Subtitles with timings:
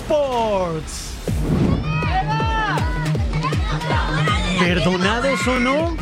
[0.00, 1.10] Sports.
[4.58, 5.96] ¿Perdonados o no?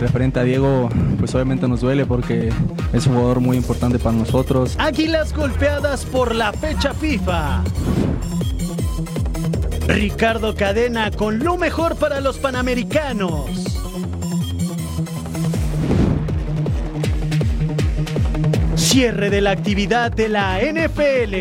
[0.00, 2.50] Referente a Diego, pues obviamente nos duele porque
[2.92, 4.76] es un jugador muy importante para nosotros.
[4.78, 7.62] Águilas golpeadas por la fecha FIFA.
[9.86, 13.83] Ricardo Cadena con lo mejor para los panamericanos.
[18.94, 21.34] Cierre de la actividad de la NFL.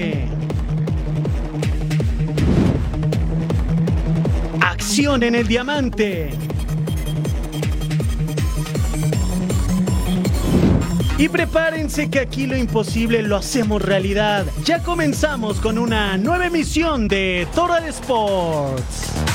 [4.59, 6.31] Acción en el diamante.
[11.19, 14.47] Y prepárense que aquí lo imposible lo hacemos realidad.
[14.65, 19.32] Ya comenzamos con una nueva emisión de Total Sports.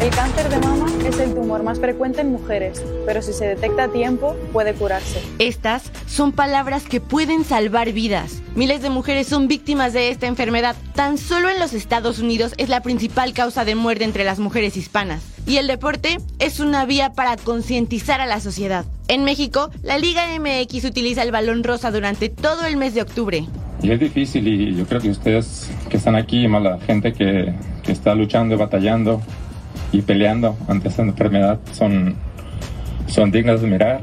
[0.00, 3.84] El cáncer de mama es el tumor más frecuente en mujeres, pero si se detecta
[3.84, 5.20] a tiempo puede curarse.
[5.40, 8.40] Estas son palabras que pueden salvar vidas.
[8.54, 10.76] Miles de mujeres son víctimas de esta enfermedad.
[10.94, 14.76] Tan solo en los Estados Unidos es la principal causa de muerte entre las mujeres
[14.76, 15.20] hispanas.
[15.48, 18.84] Y el deporte es una vía para concientizar a la sociedad.
[19.08, 23.46] En México, la Liga MX utiliza el balón rosa durante todo el mes de octubre.
[23.82, 27.52] Y es difícil y yo creo que ustedes que están aquí, más la gente que,
[27.82, 29.20] que está luchando y batallando
[29.92, 32.14] y peleando ante esta enfermedad son,
[33.06, 34.00] son dignas de mirar,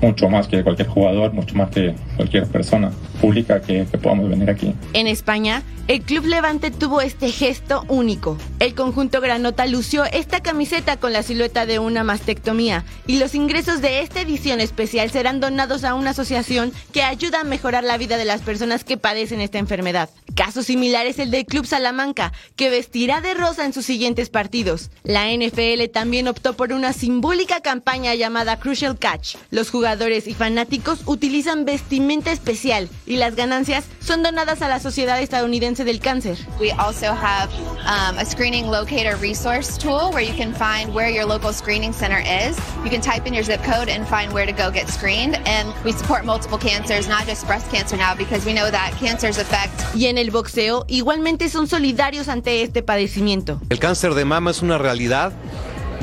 [0.00, 4.48] mucho más que cualquier jugador, mucho más que cualquier persona pública que, que podamos venir
[4.50, 4.74] aquí.
[4.92, 8.36] En España, el Club Levante tuvo este gesto único.
[8.60, 13.80] El conjunto Granota lució esta camiseta con la silueta de una mastectomía y los ingresos
[13.80, 18.18] de esta edición especial serán donados a una asociación que ayuda a mejorar la vida
[18.18, 20.10] de las personas que padecen esta enfermedad.
[20.34, 24.90] Caso similar es el del Club Salamanca, que vestirá de rosa en sus siguientes partidos.
[25.04, 29.36] La NFL también optó por una simbólica campaña llamada Crucial Catch.
[29.50, 35.18] Los jugadores y fanáticos utilizan vestimenta especial y las ganancias son donadas a la Sociedad
[35.18, 36.36] Estadounidense del Cáncer.
[36.60, 37.48] We also have
[37.86, 42.18] um, a screening locator resource tool where you can find where your local screening center
[42.18, 42.58] is.
[42.84, 45.36] You can type in your zip code and find where to go get screened.
[45.46, 49.38] And we support multiple cancers, not just breast cancer now, because we know that cancers
[49.38, 49.72] affect.
[49.94, 53.58] Y en el boxeo, igualmente son solidarios ante este padecimiento.
[53.70, 55.32] El cáncer de mama es una realidad,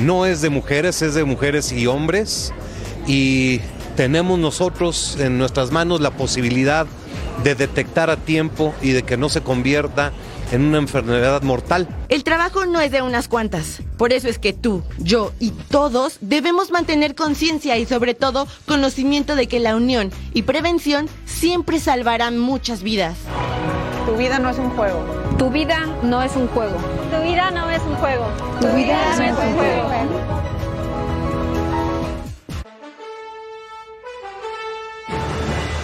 [0.00, 2.52] no es de mujeres, es de mujeres y hombres.
[3.06, 3.60] Y
[3.96, 6.86] tenemos nosotros en nuestras manos la posibilidad
[7.42, 10.12] de detectar a tiempo y de que no se convierta
[10.52, 11.88] en una enfermedad mortal.
[12.08, 13.82] El trabajo no es de unas cuantas.
[13.96, 19.34] Por eso es que tú, yo y todos debemos mantener conciencia y sobre todo conocimiento
[19.34, 23.16] de que la unión y prevención siempre salvarán muchas vidas.
[24.06, 25.04] Tu vida no es un juego.
[25.38, 26.76] Tu vida no es un juego.
[27.10, 28.26] Tu vida no es un juego.
[28.60, 30.55] Tu vida no es un juego.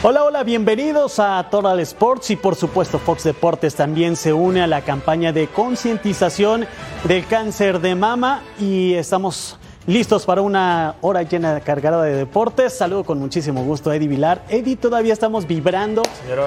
[0.05, 4.67] Hola, hola, bienvenidos a Total Sports y por supuesto Fox Deportes también se une a
[4.67, 6.67] la campaña de concientización
[7.05, 12.73] del cáncer de mama y estamos listos para una hora llena cargada de deportes.
[12.73, 14.43] Saludo con muchísimo gusto a Eddie Vilar.
[14.49, 16.03] Eddie, todavía estamos vibrando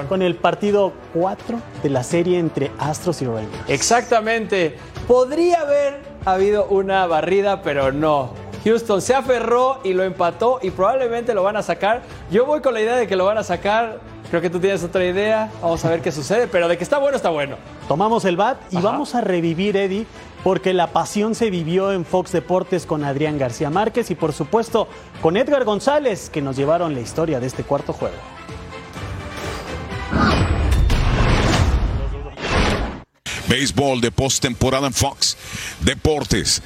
[0.06, 3.64] con el partido 4 de la serie entre Astros y Rangers.
[3.68, 4.76] Exactamente.
[5.08, 8.45] Podría haber habido una barrida, pero no.
[8.66, 12.02] Houston se aferró y lo empató y probablemente lo van a sacar.
[12.32, 14.00] Yo voy con la idea de que lo van a sacar.
[14.28, 15.52] Creo que tú tienes otra idea.
[15.62, 17.58] Vamos a ver qué sucede, pero de que está bueno, está bueno.
[17.86, 20.04] Tomamos el bat y vamos a revivir, Eddie,
[20.42, 24.88] porque la pasión se vivió en Fox Deportes con Adrián García Márquez y por supuesto
[25.22, 28.16] con Edgar González, que nos llevaron la historia de este cuarto juego.
[33.48, 35.36] Béisbol de postemporada en Fox
[35.82, 36.60] Deportes.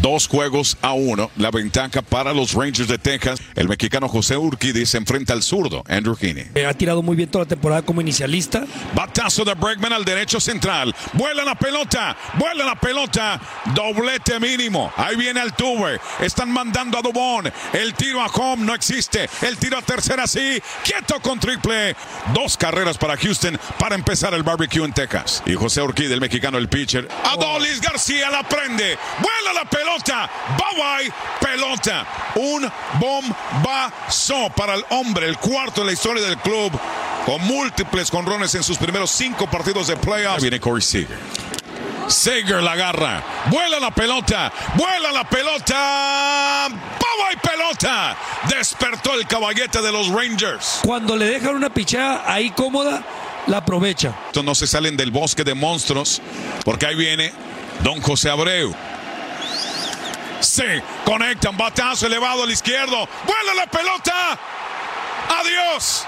[0.00, 1.30] Dos juegos a uno.
[1.36, 3.38] La ventaja para los Rangers de Texas.
[3.54, 6.46] El mexicano José Urquidi se enfrenta al zurdo Andrew Heaney.
[6.54, 8.64] Eh, ha tirado muy bien toda la temporada como inicialista.
[8.94, 10.94] Batazo de Bregman al derecho central.
[11.12, 12.16] Vuela la pelota.
[12.38, 13.38] Vuela la pelota.
[13.74, 14.90] Doblete mínimo.
[14.96, 16.00] Ahí viene el tuve.
[16.20, 17.52] Están mandando a Dubón.
[17.74, 19.28] El tiro a home no existe.
[19.42, 20.62] El tiro a tercera sí.
[20.82, 21.94] Quieto con triple.
[22.32, 25.42] Dos carreras para Houston para empezar el barbecue en Texas.
[25.44, 27.06] Y José Urquidi, el mexicano, el pitcher.
[27.24, 28.96] Adolis García la prende.
[29.20, 29.89] Vuela la pelota.
[29.98, 31.12] Bye bye.
[31.40, 32.06] Pelota.
[32.36, 35.26] Un bombazo para el hombre.
[35.26, 36.72] El cuarto en la historia del club.
[37.26, 40.42] Con múltiples conrones en sus primeros cinco partidos de playoffs.
[40.42, 41.18] Viene Corey Seager.
[42.08, 43.22] Seager la agarra.
[43.50, 44.52] Vuela la pelota.
[44.74, 46.68] Vuela la pelota.
[46.68, 48.16] ¡Bye bye pelota!
[48.48, 50.80] Despertó el caballete de los Rangers.
[50.84, 53.02] Cuando le dejan una pichada ahí cómoda,
[53.46, 54.14] la aprovecha.
[54.42, 56.20] No se salen del bosque de monstruos.
[56.64, 57.32] Porque ahí viene
[57.82, 58.74] Don José Abreu.
[60.40, 63.08] Se conectan, batazo elevado al izquierdo.
[63.26, 64.38] ¡Vuela la pelota!
[65.40, 66.06] ¡Adiós!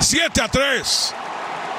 [0.00, 1.14] 7 a 3.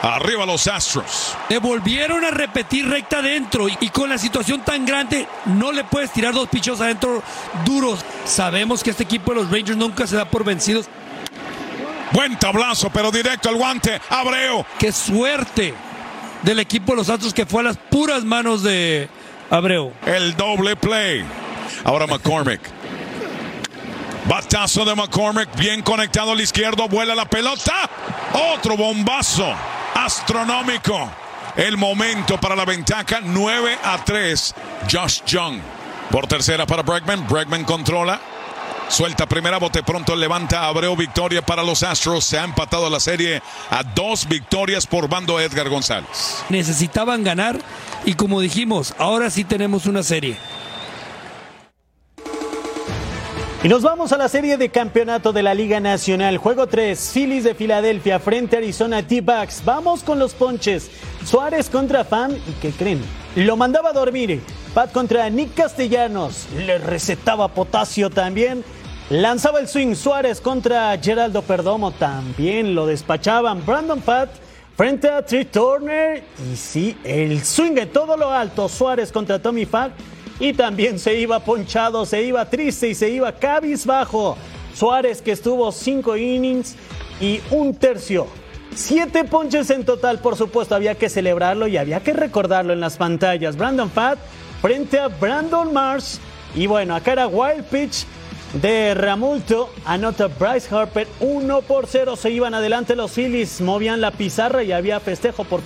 [0.03, 1.35] Arriba los Astros.
[1.47, 6.11] Le volvieron a repetir recta adentro y con la situación tan grande no le puedes
[6.11, 7.23] tirar dos pichos adentro
[7.63, 8.03] duros.
[8.25, 10.87] Sabemos que este equipo de los Rangers nunca se da por vencidos.
[12.11, 14.01] Buen tablazo, pero directo al guante.
[14.09, 14.65] Abreu.
[14.77, 15.73] Qué suerte
[16.41, 19.07] del equipo de los Astros que fue a las puras manos de
[19.49, 19.93] Abreu.
[20.05, 21.25] El doble play.
[21.83, 22.61] Ahora McCormick.
[24.25, 27.89] Batazo de McCormick, bien conectado al izquierdo, vuela la pelota.
[28.53, 29.53] Otro bombazo
[29.95, 31.11] astronómico.
[31.55, 34.55] El momento para la ventaja 9 a 3.
[34.91, 35.59] Josh Young.
[36.09, 37.27] Por tercera para Bregman.
[37.27, 38.19] Bregman controla.
[38.89, 42.25] Suelta primera, bote pronto, levanta Abreu, victoria para los Astros.
[42.25, 46.43] Se ha empatado la serie a dos victorias por bando Edgar González.
[46.49, 47.59] Necesitaban ganar
[48.05, 50.37] y como dijimos, ahora sí tenemos una serie.
[53.63, 56.35] Y nos vamos a la serie de campeonato de la Liga Nacional.
[56.35, 59.63] Juego 3, Phillies de Filadelfia frente a Arizona T-Bucks.
[59.63, 60.91] Vamos con los ponches.
[61.25, 62.33] Suárez contra Fan.
[62.33, 63.01] ¿Y qué creen?
[63.37, 64.41] Lo mandaba a dormir.
[64.73, 66.47] Pat contra Nick Castellanos.
[66.57, 68.65] Le recetaba potasio también.
[69.09, 71.91] Lanzaba el swing Suárez contra Geraldo Perdomo.
[71.91, 73.65] También lo despachaban.
[73.65, 74.29] Brandon Pat
[74.75, 76.21] frente a Trey Turner.
[76.51, 78.67] Y sí, el swing de todo lo alto.
[78.67, 79.93] Suárez contra Tommy Pat
[80.39, 84.37] y también se iba ponchado, se iba triste y se iba cabizbajo.
[84.73, 86.75] Suárez que estuvo cinco innings
[87.21, 88.27] y un tercio.
[88.75, 92.97] Siete ponches en total, por supuesto, había que celebrarlo y había que recordarlo en las
[92.97, 93.55] pantallas.
[93.55, 94.17] Brandon Pat
[94.61, 96.19] frente a Brandon Mars.
[96.55, 98.05] Y bueno, acá era Wild Pitch
[98.53, 99.69] de Ramulto.
[99.85, 102.15] Anota Bryce Harper 1 por 0.
[102.15, 105.61] Se iban adelante los Phillies, movían la pizarra y había festejo por,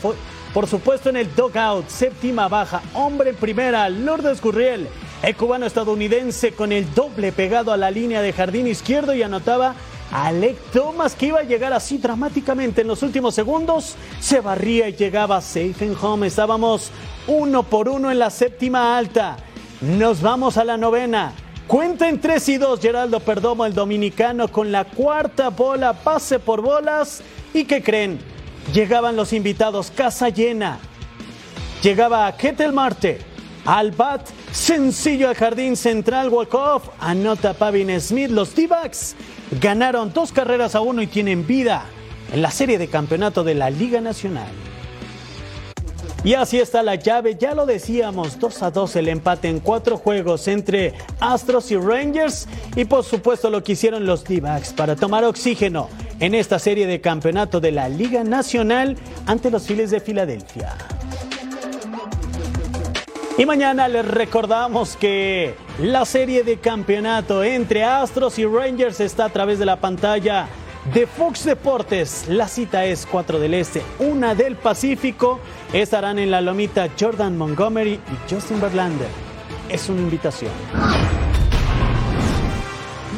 [0.58, 4.88] por supuesto en el dugout, séptima baja, hombre en primera, Lourdes Gurriel,
[5.22, 9.76] el cubano estadounidense con el doble pegado a la línea de jardín izquierdo y anotaba
[10.12, 14.90] a Alec Thomas que iba a llegar así dramáticamente en los últimos segundos, se barría
[14.90, 16.90] y llegaba safe en home, estábamos
[17.28, 19.38] uno por uno en la séptima alta,
[19.82, 21.34] nos vamos a la novena.
[21.68, 26.62] Cuenta en 3 y 2 Geraldo Perdomo, el dominicano, con la cuarta bola, pase por
[26.62, 27.22] bolas.
[27.54, 28.37] ¿Y qué creen?
[28.74, 30.80] Llegaban los invitados, casa llena.
[31.82, 33.20] Llegaba Ketel Marte,
[33.66, 38.30] al bat, sencillo al jardín central, walk-off, anota Pavin Smith.
[38.30, 38.68] Los d
[39.62, 41.86] ganaron dos carreras a uno y tienen vida
[42.34, 44.52] en la serie de campeonato de la Liga Nacional.
[46.28, 49.96] Y así está la llave, ya lo decíamos, 2 a 2 el empate en cuatro
[49.96, 54.44] juegos entre Astros y Rangers y por supuesto lo que hicieron los d
[54.76, 55.88] para tomar oxígeno
[56.20, 60.76] en esta serie de campeonato de la Liga Nacional ante los Phillies de Filadelfia.
[63.38, 69.30] Y mañana les recordamos que la serie de campeonato entre Astros y Rangers está a
[69.30, 70.50] través de la pantalla
[70.94, 72.28] de Fox Deportes.
[72.28, 75.40] La cita es 4 del Este, una del Pacífico.
[75.74, 79.10] Estarán en la lomita Jordan Montgomery y Justin Verlander.
[79.70, 80.52] Es una invitación.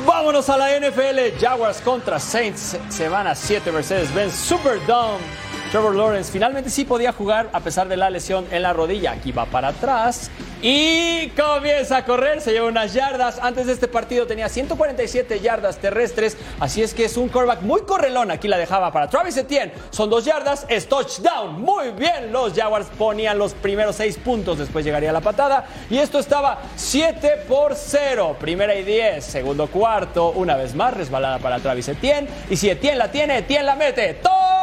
[0.05, 1.39] Vámonos a la NFL.
[1.39, 2.77] Jaguars contra Saints.
[2.89, 5.48] Semana 7 Mercedes-Benz Superdome.
[5.71, 9.11] Trevor Lawrence finalmente sí podía jugar a pesar de la lesión en la rodilla.
[9.11, 10.31] Aquí va para atrás
[10.63, 12.41] y comienza a correr.
[12.41, 13.37] Se lleva unas yardas.
[13.39, 16.37] Antes de este partido tenía 147 yardas terrestres.
[16.59, 18.31] Así es que es un quarterback muy correlón.
[18.31, 19.71] Aquí la dejaba para Travis Etienne.
[19.91, 20.65] Son dos yardas.
[20.69, 21.61] Es touchdown.
[21.61, 22.31] Muy bien.
[22.31, 24.57] Los Jaguars ponían los primeros seis puntos.
[24.57, 25.67] Después llegaría la patada.
[25.91, 28.37] Y esto estaba 7 por 0.
[28.39, 29.23] Primera y 10.
[29.23, 30.31] Segundo cuarto.
[30.31, 32.27] Una vez más resbalada para Travis Etienne.
[32.49, 34.15] Y si Etienne la tiene, Etienne la mete.
[34.15, 34.58] ¡Todo!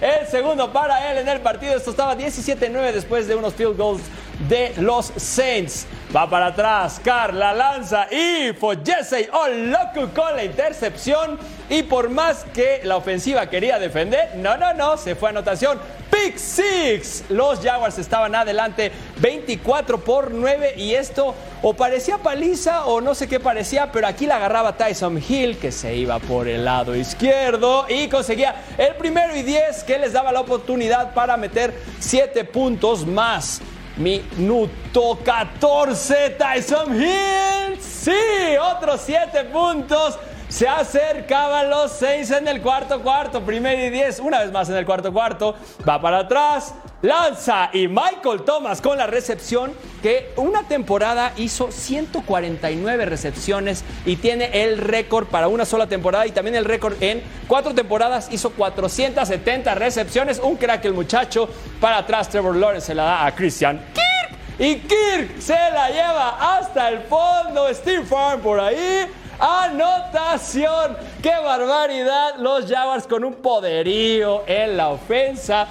[0.00, 1.76] El segundo para él en el partido.
[1.76, 4.02] Esto estaba 17-9 después de unos field goals
[4.48, 5.86] de los Saints.
[6.14, 8.52] Va para atrás, Carla lanza y
[8.84, 11.38] Jesse Oloku con la intercepción.
[11.70, 15.78] Y por más que la ofensiva quería defender, no, no, no, se fue a anotación.
[16.10, 17.24] Pick Six.
[17.30, 23.26] Los Jaguars estaban adelante 24 por 9 y esto o parecía paliza o no sé
[23.26, 27.86] qué parecía, pero aquí la agarraba Tyson Hill que se iba por el lado izquierdo
[27.88, 33.06] y conseguía el primero y 10 que les daba la oportunidad para meter 7 puntos
[33.06, 33.62] más.
[33.96, 37.80] Minuto 14, Tyson Hill.
[37.80, 40.18] Sí, otros 7 puntos.
[40.48, 43.42] Se acercaban los 6 en el cuarto cuarto.
[43.42, 45.54] Primero y 10, una vez más en el cuarto cuarto.
[45.88, 53.04] Va para atrás, lanza y Michael Thomas con la recepción que una temporada hizo 149
[53.04, 57.74] recepciones y tiene el récord para una sola temporada y también el récord en cuatro
[57.74, 60.38] temporadas hizo 470 recepciones.
[60.38, 61.48] Un crack el muchacho.
[61.80, 66.56] Para atrás Trevor Lawrence se la da a Christian Kirk y Kirk se la lleva
[66.56, 67.72] hasta el fondo.
[67.74, 69.06] Steve Farm por ahí.
[69.38, 70.96] Anotación.
[71.20, 72.36] ¡Qué barbaridad!
[72.38, 75.66] Los Jaguars con un poderío en la ofensa.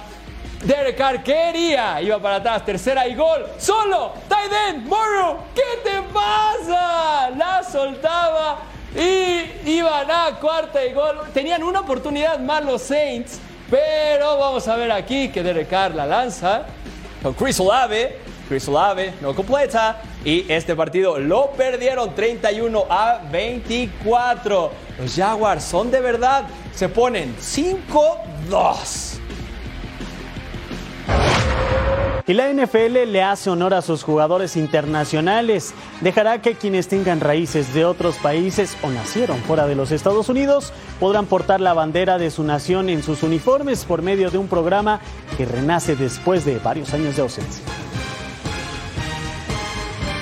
[0.64, 7.30] Derek Carr quería, iba para atrás, tercera y gol, solo, Tyden, Morrow, ¿qué te pasa?
[7.30, 8.58] La soltaba
[8.94, 11.20] y iban a cuarta y gol.
[11.34, 16.06] Tenían una oportunidad más los Saints, pero vamos a ver aquí que Derek Carr la
[16.06, 16.62] lanza
[17.22, 18.20] con Chris Olave.
[18.48, 24.70] Chris Olave no completa y este partido lo perdieron 31 a 24.
[24.98, 29.11] Los Jaguars son de verdad, se ponen 5-2.
[32.26, 35.74] Y la NFL le hace honor a sus jugadores internacionales.
[36.00, 40.72] Dejará que quienes tengan raíces de otros países o nacieron fuera de los Estados Unidos
[41.00, 45.00] podrán portar la bandera de su nación en sus uniformes por medio de un programa
[45.36, 47.64] que renace después de varios años de ausencia.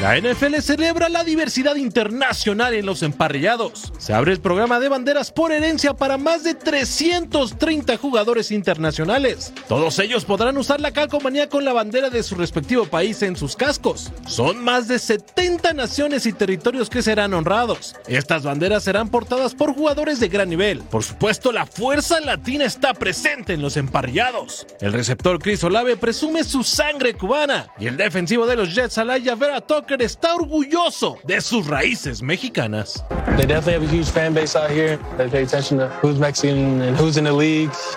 [0.01, 3.93] La NFL celebra la diversidad internacional en los emparrillados.
[3.99, 9.53] Se abre el programa de banderas por herencia para más de 330 jugadores internacionales.
[9.69, 13.57] Todos ellos podrán usar la calcomanía con la bandera de su respectivo país en sus
[13.57, 14.11] cascos.
[14.27, 17.95] Son más de 70 naciones y territorios que serán honrados.
[18.09, 20.79] Estas banderas serán portadas por jugadores de gran nivel.
[20.79, 24.67] Por supuesto, la fuerza latina está presente en los emparrillados.
[24.81, 29.35] El receptor Chris Olave presume su sangre cubana y el defensivo de los Jets, Alaya
[29.35, 29.61] Vera
[29.99, 33.05] está orgulloso de sus raíces mexicanas.
[33.37, 34.99] They definitely have a huge fan base out here.
[35.17, 37.97] They pay attention to who's Mexican and who's in the leagues.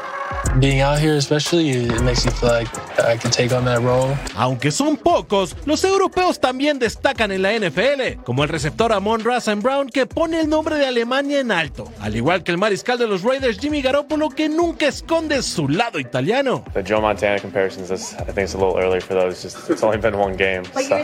[0.60, 2.70] Being out here especially, it makes you feel like
[3.00, 4.16] I can take on that role.
[4.36, 9.62] Aunque son pocos, los europeos también destacan en la NFL, como el receptor Amon Rasen
[9.62, 13.08] Brown que pone el nombre de Alemania en alto, al igual que el mariscal de
[13.08, 16.64] los Raiders Jimmy Garoppolo que nunca esconde su lado italiano.
[16.74, 19.42] The Joe Montana comparisons, I think it's a little early for those.
[19.42, 20.64] Just it's only been one game.
[20.66, 21.04] So.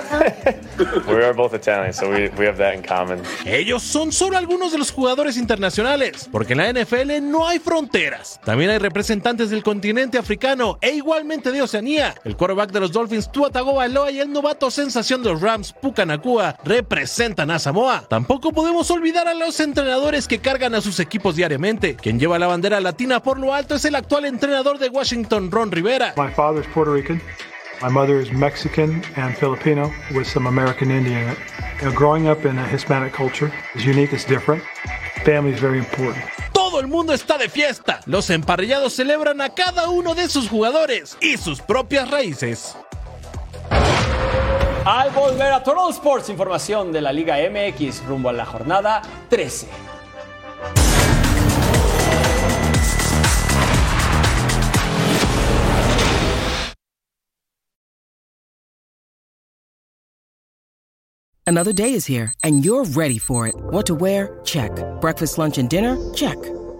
[1.07, 3.21] we are both Italian, so we, we have that in common.
[3.45, 8.39] Ellos son solo algunos de los jugadores internacionales, porque en la NFL no hay fronteras.
[8.45, 12.15] También hay representantes del continente africano e igualmente de Oceanía.
[12.23, 16.03] El quarterback de los Dolphins, Tua Tagovailoa y el novato sensación de los Rams, Puka
[16.03, 18.05] Nakua, representan a Samoa.
[18.09, 21.95] Tampoco podemos olvidar a los entrenadores que cargan a sus equipos diariamente.
[21.95, 25.71] Quien lleva la bandera latina por lo alto es el actual entrenador de Washington, Ron
[25.71, 26.13] Rivera.
[26.17, 27.21] My father is Puerto Rican.
[27.83, 31.37] My mother is Mexican and Filipino with some American Indian in it.
[31.79, 34.63] You know, growing up in a Hispanic culture is unique, it's different.
[35.23, 36.38] Family is very important.
[36.79, 37.99] Todo el mundo está de fiesta.
[38.05, 42.73] Los emparrillados celebran a cada uno de sus jugadores y sus propias raíces.
[44.85, 49.67] Al volver a Total Sports, información de la Liga MX rumbo a la jornada 13.
[61.45, 63.55] Another day is here, and you're ready for it.
[63.57, 64.39] What to wear?
[64.45, 64.71] Check.
[65.01, 65.97] Breakfast, lunch, and dinner?
[66.13, 66.37] Check.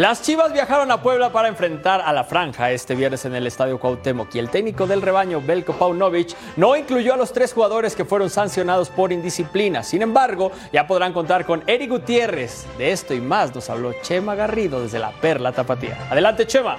[0.00, 3.78] Las Chivas viajaron a Puebla para enfrentar a la franja este viernes en el Estadio
[3.78, 8.06] Cuauhtémoc y el técnico del rebaño, Belko Paunovic, no incluyó a los tres jugadores que
[8.06, 9.82] fueron sancionados por indisciplina.
[9.82, 12.64] Sin embargo, ya podrán contar con Eric Gutiérrez.
[12.78, 15.98] De esto y más nos habló Chema Garrido desde la Perla Tapatía.
[16.10, 16.78] Adelante, Chema.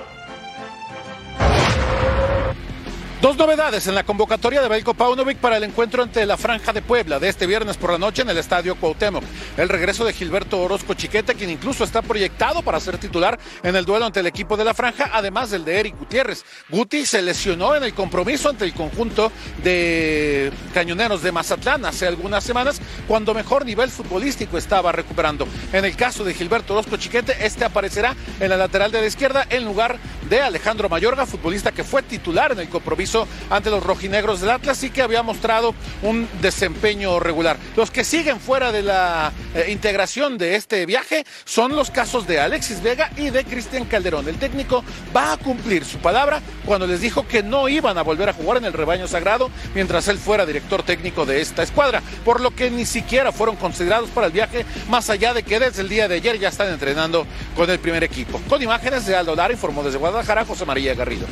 [3.21, 6.81] Dos novedades en la convocatoria de Belko Paunovic para el encuentro ante la Franja de
[6.81, 9.23] Puebla de este viernes por la noche en el Estadio Cuauhtémoc.
[9.57, 13.85] El regreso de Gilberto Orozco Chiquete, quien incluso está proyectado para ser titular en el
[13.85, 16.43] duelo ante el equipo de la Franja, además del de Eric Gutiérrez.
[16.69, 19.31] Guti se lesionó en el compromiso ante el conjunto
[19.63, 25.47] de cañoneros de Mazatlán hace algunas semanas, cuando mejor nivel futbolístico estaba recuperando.
[25.73, 29.45] En el caso de Gilberto Orozco Chiquete, este aparecerá en la lateral de la izquierda
[29.47, 29.99] en lugar
[30.29, 34.83] de Alejandro Mayorga, futbolista que fue titular en el compromiso ante los rojinegros del Atlas
[34.83, 35.73] y que había mostrado
[36.03, 37.57] un desempeño regular.
[37.75, 42.39] Los que siguen fuera de la eh, integración de este viaje son los casos de
[42.39, 44.27] Alexis Vega y de Cristian Calderón.
[44.27, 44.83] El técnico
[45.15, 48.57] va a cumplir su palabra cuando les dijo que no iban a volver a jugar
[48.57, 52.69] en el rebaño sagrado mientras él fuera director técnico de esta escuadra, por lo que
[52.69, 56.15] ni siquiera fueron considerados para el viaje, más allá de que desde el día de
[56.15, 57.25] ayer ya están entrenando
[57.55, 58.39] con el primer equipo.
[58.47, 60.10] Con imágenes de Aldo Lara, informó desde Guadalajara
[60.45, 61.27] José María Garrido.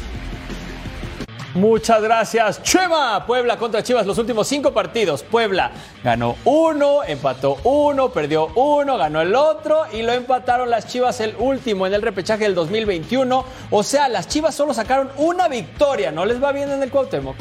[1.55, 3.25] Muchas gracias, Chema.
[3.25, 5.23] Puebla contra Chivas, los últimos cinco partidos.
[5.23, 5.71] Puebla
[6.03, 11.35] ganó uno, empató uno, perdió uno, ganó el otro y lo empataron las Chivas el
[11.39, 13.45] último en el repechaje del 2021.
[13.71, 16.11] O sea, las Chivas solo sacaron una victoria.
[16.11, 17.35] No les va bien en el Cuauhtémoc.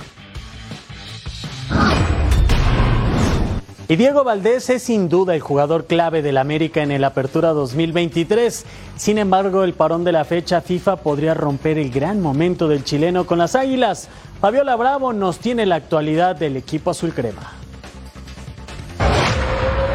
[3.90, 8.66] Y Diego Valdés es sin duda el jugador clave del América en el Apertura 2023.
[8.99, 13.25] Sin embargo, el parón de la fecha FIFA podría romper el gran momento del chileno
[13.25, 14.11] con las Águilas.
[14.42, 17.58] Fabiola Bravo nos tiene la actualidad del equipo azul crema.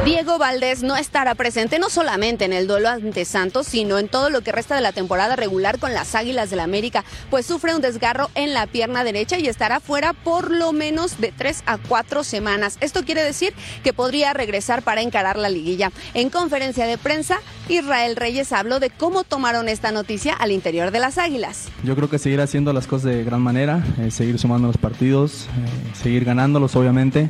[0.05, 4.29] Diego Valdés no estará presente no solamente en el duelo ante Santos, sino en todo
[4.29, 7.73] lo que resta de la temporada regular con las Águilas del la América, pues sufre
[7.73, 11.77] un desgarro en la pierna derecha y estará fuera por lo menos de tres a
[11.77, 12.77] cuatro semanas.
[12.81, 15.93] Esto quiere decir que podría regresar para encarar la liguilla.
[16.13, 17.37] En conferencia de prensa,
[17.69, 21.69] Israel Reyes habló de cómo tomaron esta noticia al interior de las Águilas.
[21.81, 25.45] Yo creo que seguir haciendo las cosas de gran manera, eh, seguir sumando los partidos,
[25.45, 27.29] eh, seguir ganándolos obviamente.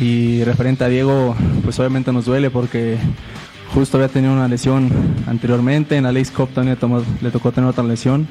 [0.00, 2.96] Y referente a Diego, pues obviamente nos duele porque
[3.74, 4.90] justo había tenido una lesión
[5.26, 6.78] anteriormente, en la Lace Cup también
[7.20, 8.26] le tocó tener otra lesión.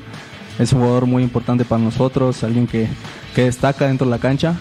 [0.58, 2.88] Es un jugador muy importante para nosotros, alguien que,
[3.36, 4.56] que destaca dentro de la cancha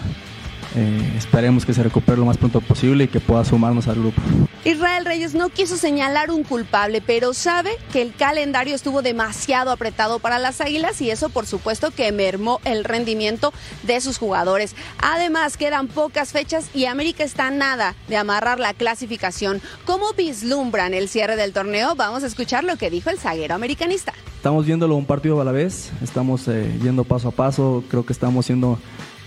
[0.75, 4.21] eh, esperemos que se recupere lo más pronto posible y que pueda sumarnos al grupo.
[4.65, 10.19] Israel Reyes no quiso señalar un culpable, pero sabe que el calendario estuvo demasiado apretado
[10.19, 14.75] para las Águilas y eso por supuesto que mermó el rendimiento de sus jugadores.
[15.01, 19.61] Además quedan pocas fechas y América está nada de amarrar la clasificación.
[19.85, 21.95] ¿Cómo vislumbran el cierre del torneo?
[21.95, 24.13] Vamos a escuchar lo que dijo el zaguero americanista.
[24.35, 28.13] Estamos viéndolo un partido a la vez, estamos eh, yendo paso a paso, creo que
[28.13, 28.79] estamos siendo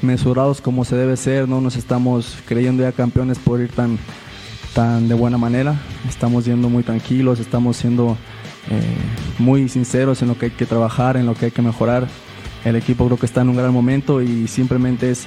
[0.02, 3.98] mesurados como se debe ser, no nos estamos creyendo ya campeones por ir tan,
[4.74, 8.16] tan de buena manera, estamos yendo muy tranquilos, estamos siendo
[8.70, 8.80] eh,
[9.38, 12.08] muy sinceros en lo que hay que trabajar, en lo que hay que mejorar.
[12.64, 15.26] El equipo creo que está en un gran momento y simplemente es,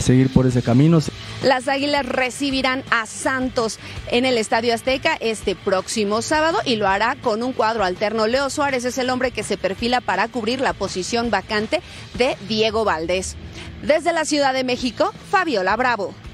[0.00, 0.98] seguir por ese camino.
[1.42, 3.78] Las Águilas recibirán a Santos
[4.10, 8.26] en el Estadio Azteca este próximo sábado y lo hará con un cuadro alterno.
[8.26, 11.80] Leo Suárez es el hombre que se perfila para cubrir la posición vacante
[12.14, 13.36] de Diego Valdés.
[13.82, 16.25] Desde la Ciudad de México, Fabiola Bravo.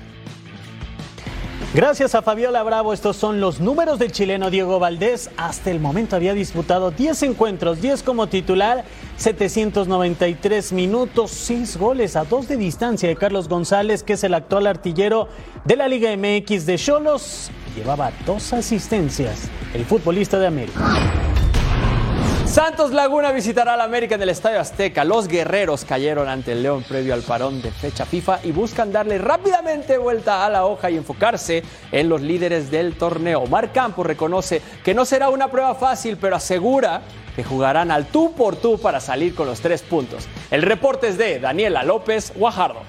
[1.75, 5.31] Gracias a Fabiola Bravo, estos son los números del chileno Diego Valdés.
[5.39, 8.85] Hasta el momento había disputado 10 encuentros, 10 como titular,
[9.17, 14.67] 793 minutos, 6 goles a 2 de distancia de Carlos González, que es el actual
[14.67, 15.29] artillero
[15.65, 17.51] de la Liga MX de Cholos.
[17.75, 21.32] Llevaba dos asistencias, el futbolista de América.
[22.53, 25.05] Santos Laguna visitará al América en el Estadio Azteca.
[25.05, 29.17] Los guerreros cayeron ante el León previo al parón de fecha FIFA y buscan darle
[29.17, 33.41] rápidamente vuelta a la hoja y enfocarse en los líderes del torneo.
[33.41, 37.01] Omar Campos reconoce que no será una prueba fácil, pero asegura
[37.35, 40.29] que jugarán al tú por tú para salir con los tres puntos.
[40.51, 42.81] El reporte es de Daniela López Guajardo.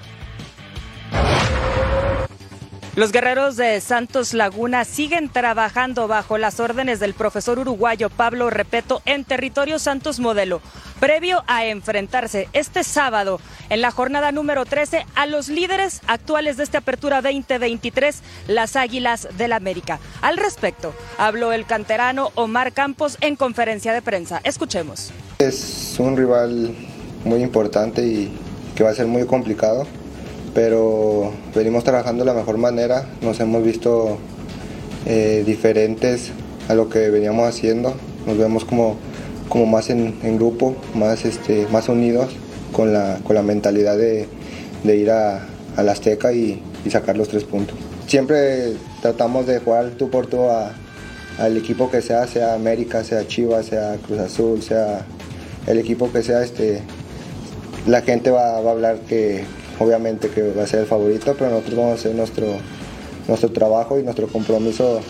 [2.96, 9.02] Los guerreros de Santos Laguna siguen trabajando bajo las órdenes del profesor uruguayo Pablo Repeto
[9.04, 10.60] en territorio Santos Modelo,
[11.00, 16.62] previo a enfrentarse este sábado en la jornada número 13 a los líderes actuales de
[16.62, 19.98] esta apertura 2023, las Águilas del América.
[20.22, 24.40] Al respecto, habló el canterano Omar Campos en conferencia de prensa.
[24.44, 25.10] Escuchemos.
[25.40, 26.72] Es un rival
[27.24, 28.32] muy importante y
[28.76, 29.84] que va a ser muy complicado
[30.54, 34.18] pero venimos trabajando de la mejor manera, nos hemos visto
[35.06, 36.30] eh, diferentes
[36.68, 37.94] a lo que veníamos haciendo,
[38.26, 38.96] nos vemos como
[39.48, 42.30] como más en, grupo, más, este, más unidos
[42.72, 44.26] con la, con la mentalidad de,
[44.82, 47.76] de ir a, a la Azteca y, y sacar los tres puntos.
[48.06, 53.66] Siempre tratamos de jugar tú por tú al equipo que sea, sea América, sea Chivas,
[53.66, 55.04] sea Cruz Azul, sea
[55.66, 56.80] el equipo que sea, este,
[57.86, 59.44] la gente va, va a hablar que
[59.78, 62.46] obviamente que va a ser el favorito, pero nosotros vamos a hacer nuestro,
[63.28, 65.00] nuestro trabajo y nuestro compromiso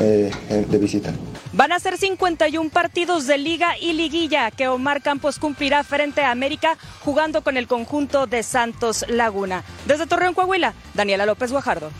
[0.00, 0.30] eh,
[0.68, 1.12] de visita.
[1.52, 6.30] Van a ser 51 partidos de liga y liguilla que Omar Campos cumplirá frente a
[6.30, 9.64] América jugando con el conjunto de Santos Laguna.
[9.86, 11.90] Desde Torreón, Coahuila, Daniela López Guajardo.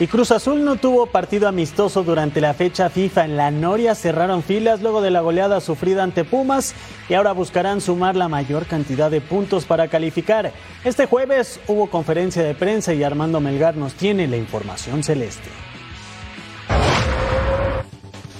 [0.00, 3.94] Y Cruz Azul no tuvo partido amistoso durante la fecha FIFA en la Noria.
[3.94, 6.74] Cerraron filas luego de la goleada sufrida ante Pumas
[7.10, 10.52] y ahora buscarán sumar la mayor cantidad de puntos para calificar.
[10.84, 15.50] Este jueves hubo conferencia de prensa y Armando Melgar nos tiene la información celeste.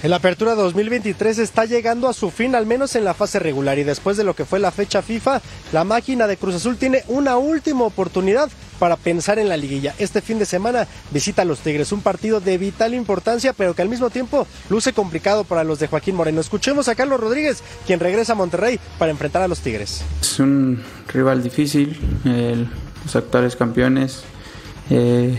[0.03, 3.83] El Apertura 2023 está llegando a su fin, al menos en la fase regular, y
[3.83, 5.41] después de lo que fue la fecha FIFA,
[5.73, 9.93] la máquina de Cruz Azul tiene una última oportunidad para pensar en la liguilla.
[9.99, 13.83] Este fin de semana visita a los Tigres, un partido de vital importancia, pero que
[13.83, 16.41] al mismo tiempo luce complicado para los de Joaquín Moreno.
[16.41, 20.03] Escuchemos a Carlos Rodríguez, quien regresa a Monterrey para enfrentar a los Tigres.
[20.19, 20.81] Es un
[21.13, 21.99] rival difícil,
[23.05, 24.23] los actuales campeones,
[24.89, 25.37] eh,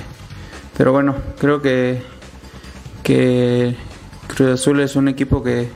[0.76, 2.00] pero bueno, creo que,
[3.02, 3.74] que
[4.34, 5.68] Cruz Azul es un equipo que,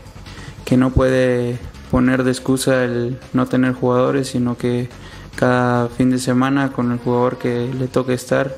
[0.64, 1.58] que no puede
[1.90, 4.88] poner de excusa el no tener jugadores, sino que
[5.34, 8.56] cada fin de semana con el jugador que le toque estar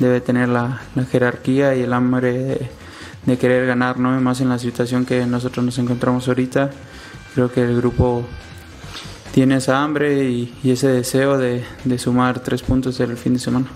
[0.00, 2.68] debe tener la, la jerarquía y el hambre
[3.26, 4.20] de, querer ganar, ¿no?
[4.20, 6.70] más en la situación que nosotros nos encontramos ahorita.
[7.34, 8.26] Creo que el grupo
[9.32, 13.38] tiene esa hambre y, y ese deseo de, de sumar tres puntos el fin de
[13.38, 13.66] semana.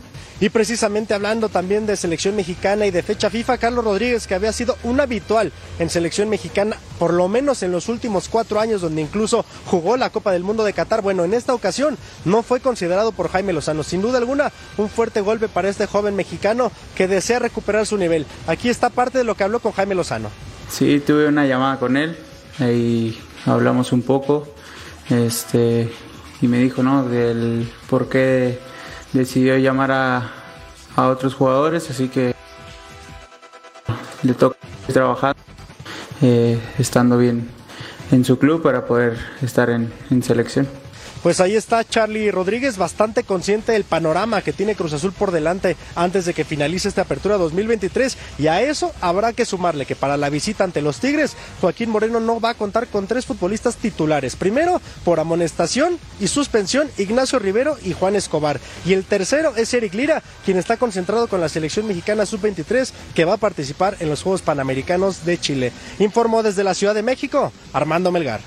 [0.43, 4.53] Y precisamente hablando también de selección mexicana y de fecha FIFA, Carlos Rodríguez, que había
[4.53, 9.03] sido un habitual en selección mexicana, por lo menos en los últimos cuatro años, donde
[9.03, 11.01] incluso jugó la Copa del Mundo de Qatar.
[11.01, 13.85] Bueno, en esta ocasión no fue considerado por Jaime Lozano.
[13.85, 18.27] Sin duda alguna, un fuerte golpe para este joven mexicano que desea recuperar su nivel.
[18.49, 20.29] Aquí está parte de lo que habló con Jaime Lozano.
[20.69, 22.19] Sí, tuve una llamada con él
[22.59, 24.49] y hablamos un poco.
[25.09, 25.89] Este,
[26.41, 27.05] y me dijo, ¿no?
[27.05, 28.72] Del por qué
[29.13, 30.31] decidió llamar a,
[30.97, 32.35] a otros jugadores, así que
[34.23, 34.57] le toca
[34.93, 35.37] trabajar
[36.21, 37.49] eh, estando bien
[38.11, 40.69] en su club para poder estar en, en selección.
[41.23, 45.77] Pues ahí está Charlie Rodríguez, bastante consciente del panorama que tiene Cruz Azul por delante
[45.95, 50.17] antes de que finalice esta apertura 2023 y a eso habrá que sumarle que para
[50.17, 54.35] la visita ante los Tigres, Joaquín Moreno no va a contar con tres futbolistas titulares.
[54.35, 58.59] Primero, por amonestación y suspensión, Ignacio Rivero y Juan Escobar.
[58.85, 63.25] Y el tercero es Eric Lira, quien está concentrado con la selección mexicana sub-23 que
[63.25, 65.73] va a participar en los Juegos Panamericanos de Chile.
[66.01, 68.41] Informó desde la Ciudad de México, Armando Melgar.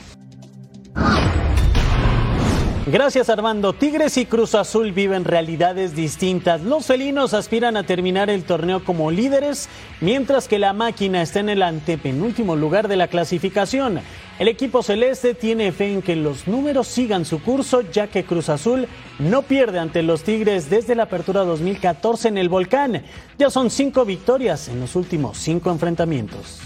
[2.87, 3.73] Gracias Armando.
[3.73, 6.61] Tigres y Cruz Azul viven realidades distintas.
[6.61, 9.69] Los felinos aspiran a terminar el torneo como líderes,
[10.01, 14.01] mientras que la máquina está en el antepenúltimo lugar de la clasificación.
[14.37, 18.49] El equipo celeste tiene fe en que los números sigan su curso, ya que Cruz
[18.49, 23.01] Azul no pierde ante los Tigres desde la apertura 2014 en el Volcán.
[23.39, 26.59] Ya son cinco victorias en los últimos cinco enfrentamientos.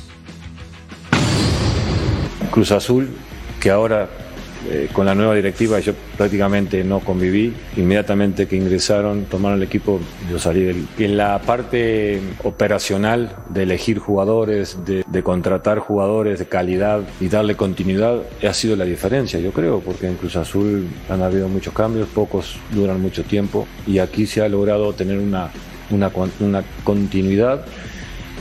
[2.51, 3.07] Cruz Azul,
[3.61, 4.09] que ahora
[4.71, 7.53] eh, con la nueva directiva yo prácticamente no conviví.
[7.77, 10.87] Inmediatamente que ingresaron, tomaron el equipo, yo salí del...
[10.97, 17.55] En la parte operacional de elegir jugadores, de, de, contratar jugadores de calidad y darle
[17.55, 22.07] continuidad, ha sido la diferencia, yo creo, porque en Cruz Azul han habido muchos cambios,
[22.09, 25.49] pocos duran mucho tiempo y aquí se ha logrado tener una,
[25.89, 27.65] una, una continuidad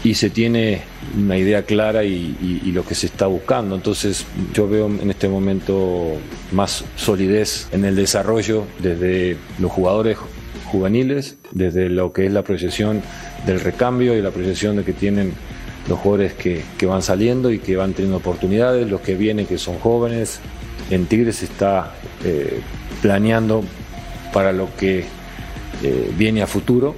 [0.04, 0.82] y se tiene
[1.16, 2.36] una idea clara y,
[2.72, 3.74] lo que se está buscando.
[3.74, 6.12] Entonces yo veo en este momento
[6.52, 10.18] más solidez en el desarrollo desde los jugadores
[10.66, 13.02] juveniles, desde lo que es la proyección
[13.46, 15.32] del recambio y la proyección de que tienen
[15.88, 19.58] los jugadores que, que van saliendo y que van teniendo oportunidades, los que vienen que
[19.58, 20.40] son jóvenes.
[20.90, 22.60] En Tigres se está eh,
[23.02, 23.64] planeando
[24.32, 25.04] para lo que
[25.82, 26.94] eh, viene a futuro.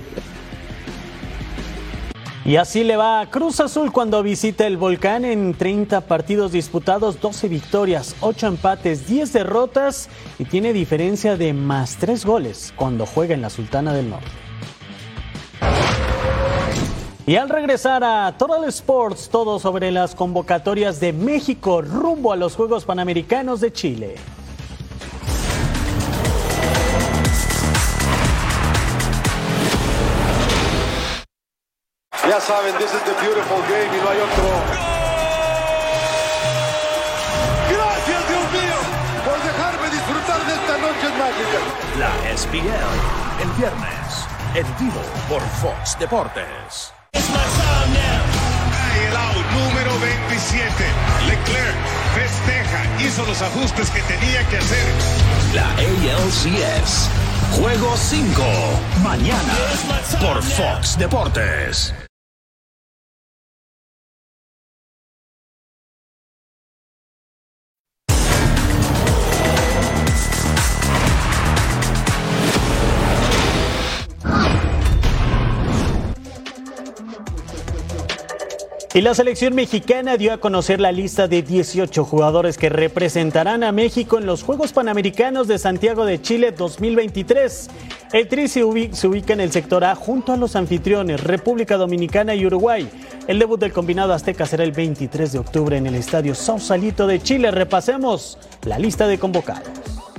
[2.45, 7.21] Y así le va a Cruz Azul cuando visita el volcán en 30 partidos disputados,
[7.21, 13.35] 12 victorias, 8 empates, 10 derrotas y tiene diferencia de más 3 goles cuando juega
[13.35, 14.31] en la Sultana del Norte.
[17.27, 22.57] Y al regresar a Total Sports, todo sobre las convocatorias de México rumbo a los
[22.57, 24.15] Juegos Panamericanos de Chile.
[32.31, 34.45] Ya saben, this is the beautiful game y no hay otro.
[34.45, 34.79] ¡Gol!
[37.75, 38.79] Gracias, Dios mío,
[39.27, 41.59] por dejarme disfrutar de esta noche mágica.
[41.99, 42.95] La SPL,
[43.43, 46.93] el viernes, en vivo por Fox Deportes.
[47.15, 47.23] Hey,
[49.09, 50.85] el out número 27.
[51.27, 51.75] Leclerc
[52.15, 54.87] festeja, hizo los ajustes que tenía que hacer.
[55.53, 57.11] La ALCS.
[57.59, 58.43] Juego 5.
[59.03, 59.55] Mañana
[60.21, 61.93] por Fox Deportes.
[78.93, 83.71] Y la selección mexicana dio a conocer la lista de 18 jugadores que representarán a
[83.71, 87.71] México en los Juegos Panamericanos de Santiago de Chile 2023.
[88.13, 92.45] El Tri se ubica en el sector A junto a los anfitriones República Dominicana y
[92.45, 92.91] Uruguay.
[93.29, 97.23] El debut del combinado azteca será el 23 de octubre en el estadio Sausalito de
[97.23, 97.53] Chile.
[97.53, 100.10] Repasemos la lista de convocados.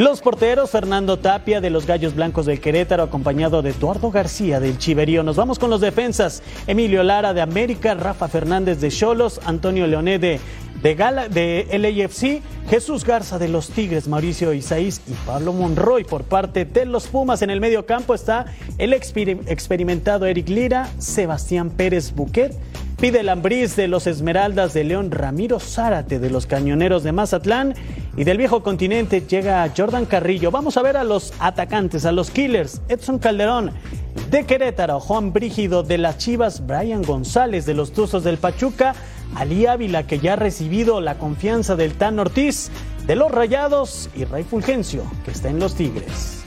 [0.00, 4.78] Los porteros Fernando Tapia de los Gallos Blancos del Querétaro acompañado de Eduardo García del
[4.78, 5.22] Chiverío.
[5.22, 6.42] Nos vamos con los defensas.
[6.66, 10.40] Emilio Lara de América, Rafa Fernández de Cholos, Antonio Leoné de,
[10.82, 16.04] de, Gala, de LAFC, Jesús Garza de los Tigres, Mauricio Isaís y Pablo Monroy.
[16.04, 18.46] Por parte de los Pumas en el medio campo está
[18.78, 22.56] el experimentado Eric Lira, Sebastián Pérez Buquet,
[23.00, 27.74] Pide Lambriz de los Esmeraldas de León, Ramiro Zárate de los Cañoneros de Mazatlán
[28.20, 30.50] y del viejo continente llega Jordan Carrillo.
[30.50, 32.82] Vamos a ver a los atacantes, a los killers.
[32.86, 33.70] Edson Calderón
[34.30, 38.94] de Querétaro, Juan Brígido de las Chivas, Brian González de los Tuzos del Pachuca,
[39.36, 42.70] Ali Ávila que ya ha recibido la confianza del Tan Ortiz
[43.06, 46.39] de los Rayados y Ray Fulgencio que está en los Tigres.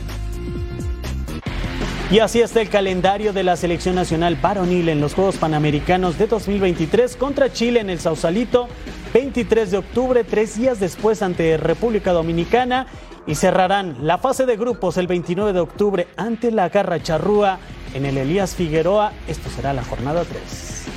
[2.13, 6.27] Y así está el calendario de la selección nacional varonil en los Juegos Panamericanos de
[6.27, 8.67] 2023 contra Chile en el Sausalito,
[9.15, 12.85] 23 de octubre, tres días después ante República Dominicana
[13.25, 17.57] y cerrarán la fase de grupos el 29 de octubre ante la Garra Charrúa
[17.95, 19.11] en el Elías Figueroa.
[19.27, 20.92] Esto será la jornada 3.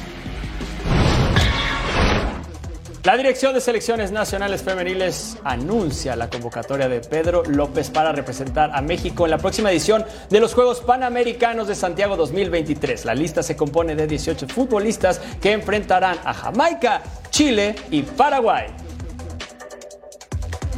[3.07, 8.83] La Dirección de Selecciones Nacionales Femeniles anuncia la convocatoria de Pedro López para representar a
[8.83, 13.05] México en la próxima edición de los Juegos Panamericanos de Santiago 2023.
[13.05, 18.66] La lista se compone de 18 futbolistas que enfrentarán a Jamaica, Chile y Paraguay.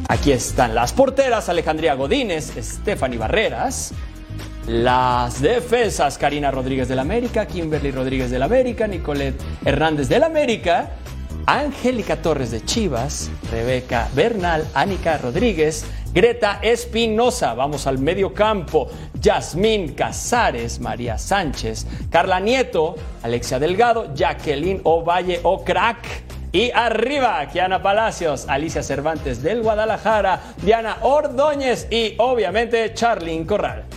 [0.07, 3.91] Aquí están las porteras Alejandría Godínez, Stephanie Barreras,
[4.67, 10.91] las defensas Karina Rodríguez del América, Kimberly Rodríguez del América, Nicolette Hernández del América
[11.49, 15.83] Angélica Torres de Chivas, Rebeca Bernal, Ánica Rodríguez,
[16.13, 18.87] Greta Espinosa, vamos al medio campo,
[19.19, 26.05] Yasmín Casares, María Sánchez, Carla Nieto, Alexia Delgado, Jacqueline Ovalle Ocrack.
[26.51, 33.88] Y arriba, Kiana Palacios, Alicia Cervantes del Guadalajara, Diana Ordóñez y obviamente Charlyn Corral.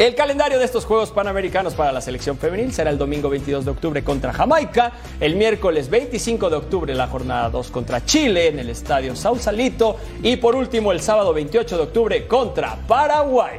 [0.00, 3.70] El calendario de estos Juegos Panamericanos para la selección femenil será el domingo 22 de
[3.70, 8.70] octubre contra Jamaica, el miércoles 25 de octubre la jornada 2 contra Chile en el
[8.70, 13.58] estadio Sausalito y por último el sábado 28 de octubre contra Paraguay.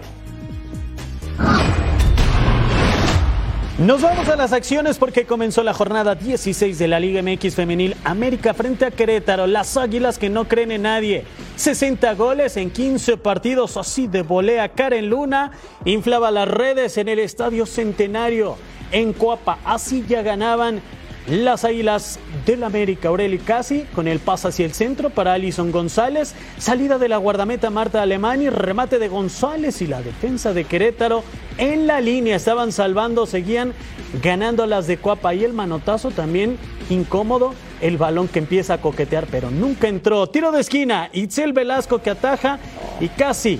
[3.81, 7.95] Nos vamos a las acciones porque comenzó la jornada 16 de la Liga MX Femenil
[8.03, 9.47] América frente a Querétaro.
[9.47, 11.23] Las águilas que no creen en nadie.
[11.55, 14.69] 60 goles en 15 partidos, así de volea.
[14.69, 18.55] Karen Luna inflaba las redes en el Estadio Centenario
[18.91, 19.57] en Coapa.
[19.65, 20.79] Así ya ganaban
[21.27, 26.33] las Águilas del América, Aureli Casi, con el pase hacia el centro para Alison González.
[26.57, 31.23] Salida de la guardameta Marta Alemani, remate de González y la defensa de Querétaro
[31.57, 32.35] en la línea.
[32.35, 33.73] Estaban salvando, seguían
[34.21, 36.57] ganando las de Cuapa y el manotazo también
[36.89, 37.53] incómodo.
[37.81, 40.27] El balón que empieza a coquetear, pero nunca entró.
[40.27, 42.59] Tiro de esquina, Itzel Velasco que ataja
[42.99, 43.59] y casi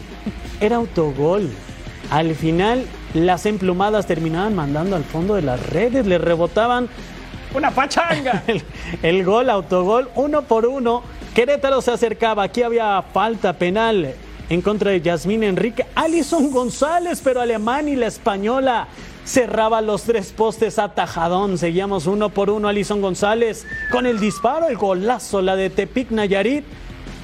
[0.60, 1.50] era autogol.
[2.12, 6.90] Al final, las emplumadas terminaban mandando al fondo de las redes, le rebotaban
[7.54, 8.44] una pachanga.
[9.02, 11.04] El, gol, autogol, uno por uno.
[11.34, 12.44] Querétaro se acercaba.
[12.44, 14.14] Aquí había falta penal
[14.50, 15.86] en contra de Yasmín Enrique.
[15.96, 18.88] Alison González, pero alemán y la española
[19.26, 21.58] cerraba los tres postes atajadón.
[21.58, 22.68] Seguíamos uno por uno.
[22.68, 26.66] Alison González con el disparo, el golazo, la de Tepic Nayarit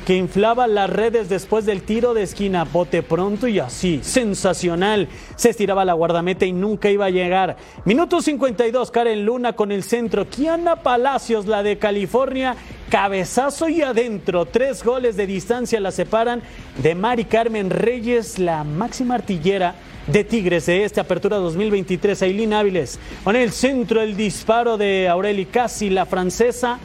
[0.07, 5.09] que inflaba las redes después del tiro de esquina, bote pronto y así, sensacional.
[5.35, 7.57] Se estiraba la guardameta y nunca iba a llegar.
[7.83, 10.29] Minuto 52, Karen Luna con el centro.
[10.29, 12.55] Kiana Palacios, la de California,
[12.89, 14.45] cabezazo y adentro.
[14.45, 16.41] Tres goles de distancia la separan
[16.81, 19.75] de Mari Carmen Reyes, la máxima artillera
[20.07, 22.21] de Tigres de esta apertura 2023.
[22.21, 26.79] Aileen Áviles con el centro, el disparo de Aureli Casi, la francesa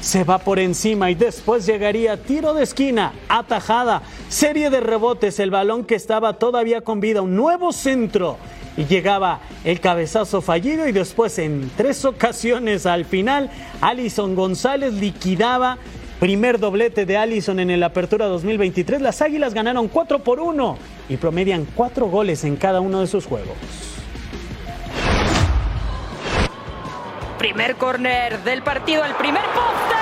[0.00, 5.50] se va por encima y después llegaría tiro de esquina, atajada, serie de rebotes, el
[5.50, 8.36] balón que estaba todavía con vida, un nuevo centro
[8.76, 15.78] y llegaba el cabezazo fallido y después en tres ocasiones al final Alison González liquidaba
[16.20, 19.00] primer doblete de Alison en el Apertura 2023.
[19.00, 23.26] Las Águilas ganaron 4 por 1 y promedian 4 goles en cada uno de sus
[23.26, 23.56] juegos.
[27.38, 29.98] Primer corner del partido, el primer poste.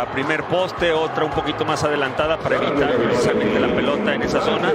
[0.00, 4.40] a primer poste, otra un poquito más adelantada para evitar precisamente la pelota en esa
[4.40, 4.72] zona.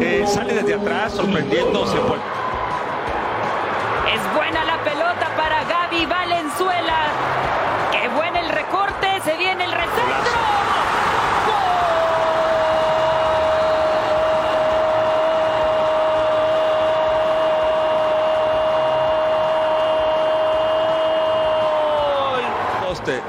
[0.00, 1.96] Eh, sale desde atrás, sorprendiéndose.
[4.14, 4.77] Es buena la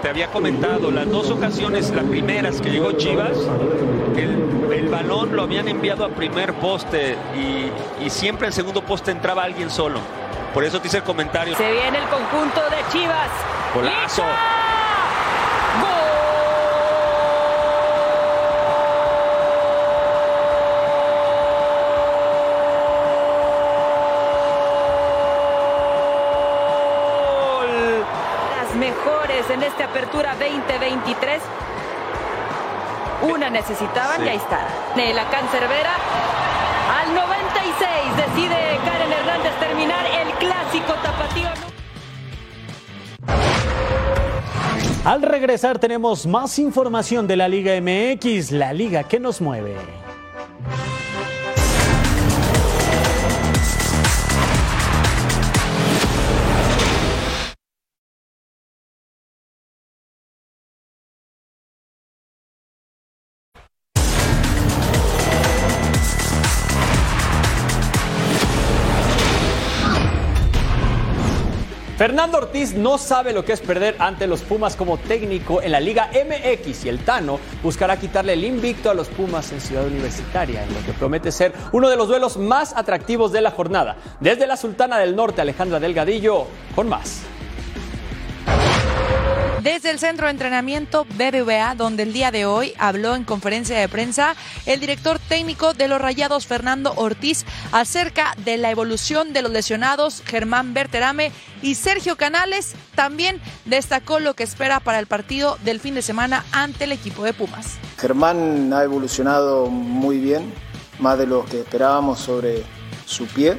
[0.02, 3.38] te había comentado las dos ocasiones, las primeras que llegó Chivas,
[4.16, 9.12] que el, balón lo habían enviado a primer poste y, y, siempre en segundo poste
[9.12, 10.00] entraba alguien solo.
[10.54, 11.56] Por eso te hice el comentario.
[11.56, 13.30] Se viene el conjunto de Chivas.
[13.76, 14.24] Golazo.
[29.60, 31.41] En esta apertura 2023.
[33.24, 34.65] Una necesitaban y ahí está.
[34.95, 35.95] La cancerbera
[37.02, 41.50] al 96 decide Karen Hernández terminar el clásico tapatío.
[45.04, 49.76] Al regresar tenemos más información de la Liga MX, la liga que nos mueve.
[72.00, 75.82] Fernando Ortiz no sabe lo que es perder ante los Pumas como técnico en la
[75.82, 80.64] Liga MX y el Tano buscará quitarle el invicto a los Pumas en Ciudad Universitaria,
[80.64, 83.98] en lo que promete ser uno de los duelos más atractivos de la jornada.
[84.22, 87.22] Desde la Sultana del Norte, Alejandra Delgadillo, con más.
[89.62, 93.89] Desde el centro de entrenamiento BBVA, donde el día de hoy habló en conferencia de
[93.89, 99.52] prensa el director técnico de los Rayados, Fernando Ortiz, acerca de la evolución de los
[99.52, 102.74] lesionados Germán Berterame y Sergio Canales.
[102.95, 107.26] También destacó lo que espera para el partido del fin de semana ante el equipo
[107.26, 107.80] de Pumas.
[107.98, 110.54] Germán ha evolucionado muy bien,
[111.00, 112.63] más de lo que esperábamos sobre
[113.06, 113.58] su pie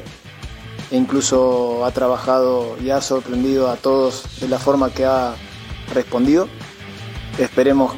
[0.91, 5.35] e incluso ha trabajado y ha sorprendido a todos de la forma que ha
[5.95, 6.49] respondido.
[7.39, 7.95] Esperemos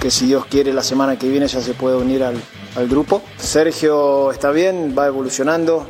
[0.00, 2.40] que si Dios quiere la semana que viene ya se puede unir al,
[2.88, 3.22] grupo.
[3.36, 5.88] Sergio está bien, va evolucionando.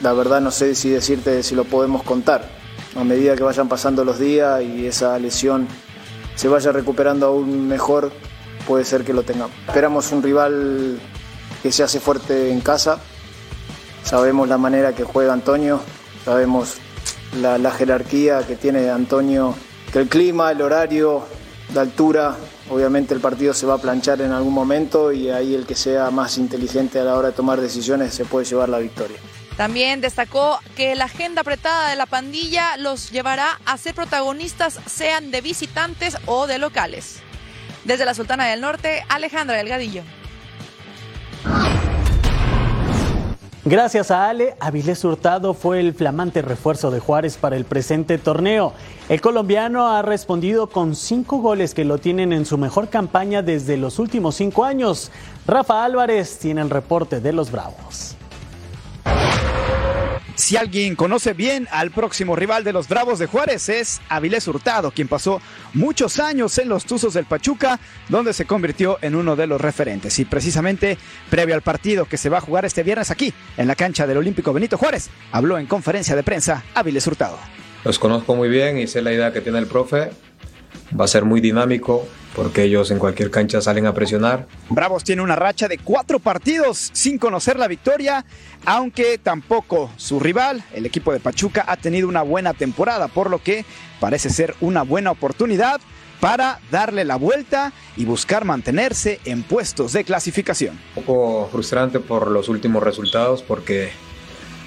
[0.00, 2.50] La verdad no sé si decirte si lo podemos contar.
[2.96, 5.68] A medida que vayan pasando los días y esa lesión
[6.34, 8.10] se vaya recuperando aún mejor,
[8.66, 9.56] puede ser que lo tengamos.
[9.68, 10.98] Esperamos un rival
[11.62, 12.98] que se hace fuerte en casa.
[14.02, 15.80] Sabemos la manera que juega Antonio,
[16.24, 16.78] sabemos
[17.40, 19.54] la, la jerarquía que tiene Antonio
[20.00, 21.24] el clima, el horario,
[21.72, 22.36] la altura,
[22.70, 26.10] obviamente el partido se va a planchar en algún momento y ahí el que sea
[26.10, 29.16] más inteligente a la hora de tomar decisiones se puede llevar la victoria.
[29.56, 35.30] También destacó que la agenda apretada de la pandilla los llevará a ser protagonistas, sean
[35.30, 37.20] de visitantes o de locales.
[37.84, 40.02] Desde la Sultana del Norte, Alejandra Delgadillo.
[43.66, 48.74] Gracias a Ale, Avilés Hurtado fue el flamante refuerzo de Juárez para el presente torneo.
[49.08, 53.78] El colombiano ha respondido con cinco goles que lo tienen en su mejor campaña desde
[53.78, 55.10] los últimos cinco años.
[55.46, 58.16] Rafa Álvarez tiene el reporte de los Bravos.
[60.36, 64.90] Si alguien conoce bien al próximo rival de los Bravos de Juárez es Avilés Hurtado,
[64.90, 65.40] quien pasó
[65.74, 70.18] muchos años en los Tuzos del Pachuca, donde se convirtió en uno de los referentes.
[70.18, 70.98] Y precisamente
[71.30, 74.16] previo al partido que se va a jugar este viernes aquí, en la cancha del
[74.16, 77.38] Olímpico Benito Juárez, habló en conferencia de prensa Avilés Hurtado.
[77.84, 80.10] Los conozco muy bien y sé la idea que tiene el profe.
[80.98, 84.46] Va a ser muy dinámico, porque ellos en cualquier cancha salen a presionar.
[84.68, 88.24] Bravos tiene una racha de cuatro partidos sin conocer la victoria,
[88.66, 93.42] aunque tampoco su rival, el equipo de Pachuca, ha tenido una buena temporada, por lo
[93.42, 93.64] que
[94.00, 95.80] parece ser una buena oportunidad
[96.20, 100.78] para darle la vuelta y buscar mantenerse en puestos de clasificación.
[100.96, 103.90] Un poco frustrante por los últimos resultados porque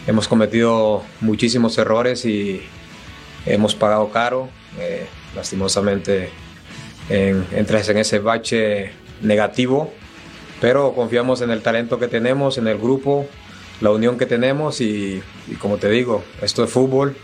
[0.05, 2.61] hemos cometido muchísimos errores y
[3.45, 4.49] hemos pagado caro.
[4.79, 6.29] Eh, lastimosamente
[7.09, 8.91] en, entras en ese bache
[9.21, 9.93] negativo,
[10.61, 13.27] pero confiamos en el talento que tenemos, en el grupo,
[13.81, 17.15] la unión que tenemos y, y como te digo, esto es fútbol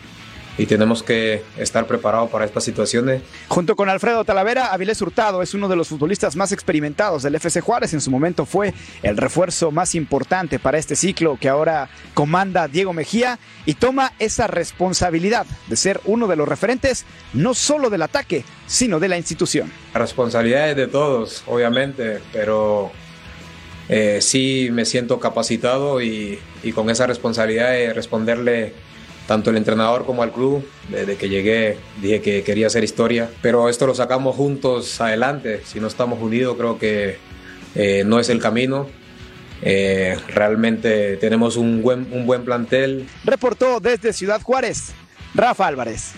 [0.58, 3.22] y tenemos que estar preparados para estas situaciones.
[3.48, 7.62] Junto con Alfredo Talavera, Avilés Hurtado es uno de los futbolistas más experimentados del FC
[7.62, 7.94] Juárez.
[7.94, 12.94] En su momento fue el refuerzo más importante para este ciclo que ahora comanda Diego
[12.94, 18.46] Mejía y toma esa responsabilidad de ser uno de los referentes no solo del ataque,
[18.68, 19.72] sino de la institución.
[19.94, 22.92] La responsabilidad es de todos, obviamente, pero
[23.90, 28.74] eh, sí me siento capacitado y, y con esa responsabilidad de responderle
[29.28, 30.68] tanto el entrenador como al club.
[30.90, 35.62] Desde que llegué dije que quería hacer historia, pero esto lo sacamos juntos adelante.
[35.66, 37.18] Si no estamos unidos creo que
[37.76, 38.88] eh, no es el camino.
[39.62, 43.08] Eh, realmente tenemos un buen, un buen plantel.
[43.24, 44.92] Reportó desde Ciudad Juárez,
[45.34, 46.14] Rafa Álvarez.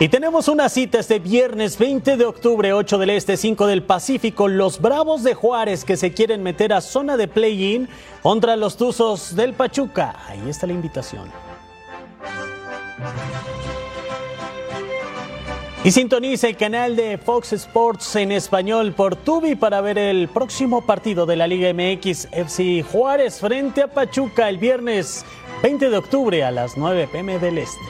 [0.00, 4.46] Y tenemos una cita este viernes 20 de octubre, 8 del Este, 5 del Pacífico.
[4.46, 7.88] Los Bravos de Juárez que se quieren meter a zona de play-in
[8.22, 10.14] contra los Tuzos del Pachuca.
[10.28, 11.28] Ahí está la invitación.
[15.82, 20.86] Y sintoniza el canal de Fox Sports en español por Tubi para ver el próximo
[20.86, 25.24] partido de la Liga MX FC Juárez frente a Pachuca el viernes
[25.64, 27.80] 20 de octubre a las 9 pm del Este.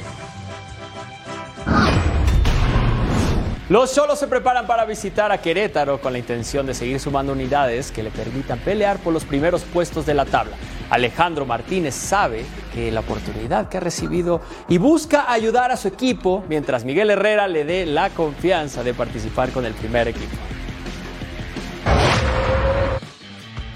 [3.68, 7.92] Los Cholos se preparan para visitar a Querétaro con la intención de seguir sumando unidades
[7.92, 10.56] que le permitan pelear por los primeros puestos de la tabla.
[10.88, 14.40] Alejandro Martínez sabe que la oportunidad que ha recibido
[14.70, 19.50] y busca ayudar a su equipo mientras Miguel Herrera le dé la confianza de participar
[19.50, 20.34] con el primer equipo.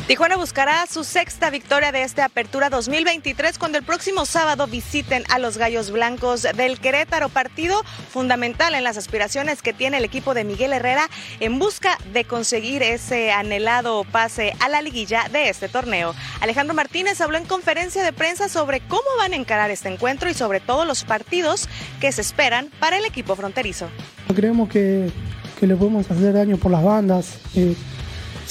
[0.06, 5.38] Tijuana buscará su sexta victoria de esta apertura 2023 cuando el próximo sábado visiten a
[5.38, 10.42] los Gallos Blancos del Querétaro, partido fundamental en las aspiraciones que tiene el equipo de
[10.42, 16.16] Miguel Herrera en busca de conseguir ese anhelado pase a la liguilla de este torneo.
[16.40, 20.34] Alejandro Martínez habló en conferencia de prensa sobre cómo van a encarar este encuentro y
[20.34, 21.68] sobre todos los partidos
[22.00, 23.86] que se esperan para el equipo fronterizo.
[24.34, 25.12] Creemos que,
[25.60, 27.38] que le podemos hacer daño por las bandas.
[27.54, 27.76] Eh,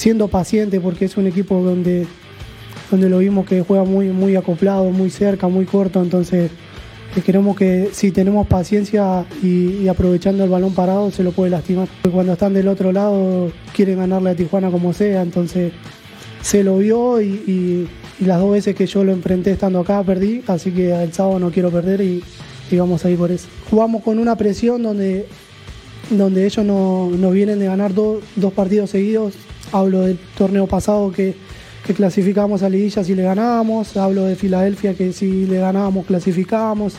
[0.02, 2.08] siendo paciente porque es un equipo donde,
[2.90, 6.50] donde lo vimos que juega muy, muy acoplado, muy cerca, muy corto, entonces
[7.24, 11.86] queremos que si tenemos paciencia y, aprovechando el balón parado se lo puede lastimar.
[12.10, 15.72] Cuando están del otro lado quieren ganarle a Tijuana como sea, entonces
[16.40, 17.88] se lo vio y,
[18.18, 21.52] las dos veces que yo lo enfrenté estando acá perdí, así que el sábado no
[21.52, 22.24] quiero perder y,
[22.72, 23.46] vamos a ir por eso.
[23.70, 25.26] Jugamos con una presión donde,
[26.10, 29.34] donde ellos no, nos vienen de ganar do, dos partidos seguidos,
[29.72, 31.34] Hablo del torneo pasado que,
[31.86, 33.96] que clasificamos a liguilla si le ganábamos.
[33.96, 36.94] Hablo de Filadelfia que si le ganábamos clasificábamos.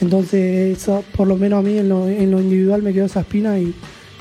[0.00, 0.84] Entonces,
[1.16, 3.74] por lo menos a mí en lo, en lo individual me quedó esa espina y,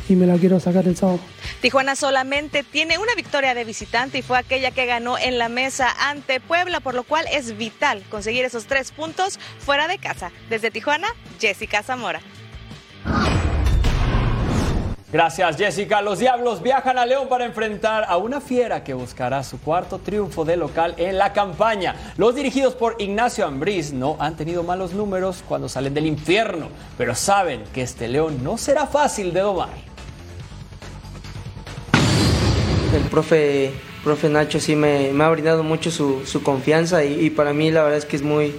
[0.09, 1.19] y me la quiero sacar el sábado.
[1.61, 5.89] Tijuana solamente tiene una victoria de visitante y fue aquella que ganó en la mesa
[6.09, 10.31] ante Puebla, por lo cual es vital conseguir esos tres puntos fuera de casa.
[10.49, 11.07] Desde Tijuana,
[11.39, 12.21] Jessica Zamora.
[15.13, 16.01] Gracias, Jessica.
[16.01, 20.43] Los Diablos viajan a León para enfrentar a una fiera que buscará su cuarto triunfo
[20.43, 22.13] de local en la campaña.
[22.17, 27.13] Los dirigidos por Ignacio Ambriz no han tenido malos números cuando salen del infierno, pero
[27.13, 29.69] saben que este León no será fácil de domar.
[32.95, 33.71] El profe,
[34.03, 38.05] profe Nacho sí me, ha brindado mucho su, confianza y, para mí la verdad es
[38.05, 38.55] que es muy,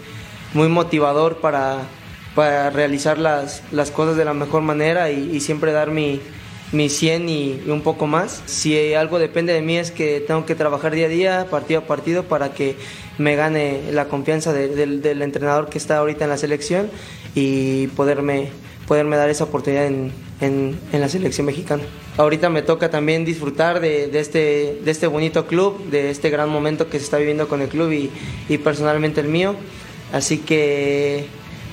[0.53, 1.81] motivador para,
[2.37, 3.61] realizar las,
[3.93, 6.21] cosas de la mejor manera y siempre dar mi,
[6.75, 8.43] mi 100 y, un poco más.
[8.47, 11.87] Si algo depende de mí es que tengo que trabajar día a día, partido a
[11.87, 12.77] partido, para que
[13.16, 16.91] me gane la confianza de, de, del entrenador que está ahorita en la selección
[17.35, 18.49] y poderme,
[18.87, 20.12] poderme dar esa oportunidad en,
[20.93, 21.83] la selección mexicana.
[22.18, 26.51] Ahorita me toca también disfrutar de, de, este, de este bonito club, de este gran
[26.51, 28.11] momento que se está viviendo con el club y,
[28.49, 29.55] y personalmente el mío.
[30.12, 31.27] Así que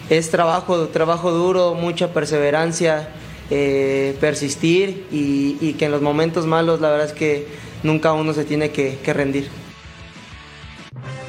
[0.09, 3.09] es trabajo, trabajo duro, mucha perseverancia
[3.53, 7.47] eh, persistir y, que en los momentos malos la verdad es que
[7.83, 9.49] nunca uno se tiene que, que rendir.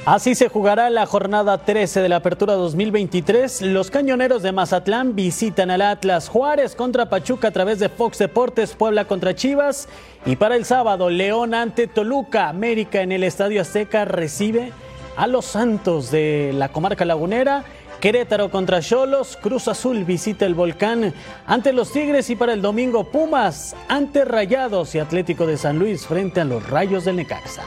[0.06, 3.62] Así se jugará la jornada 13 de la Apertura 2023.
[3.62, 8.74] Los cañoneros de Mazatlán visitan al Atlas Juárez contra Pachuca a través de Fox Deportes,
[8.74, 9.88] Puebla contra Chivas.
[10.24, 14.72] Y para el sábado, León ante Toluca, América en el Estadio Azteca recibe
[15.16, 17.64] a los Santos de la comarca lagunera
[18.02, 21.14] Querétaro contra Cholos, Cruz Azul visita el Volcán
[21.46, 26.04] ante los Tigres y para el domingo Pumas ante Rayados y Atlético de San Luis
[26.04, 27.62] frente a los Rayos del Necaxa.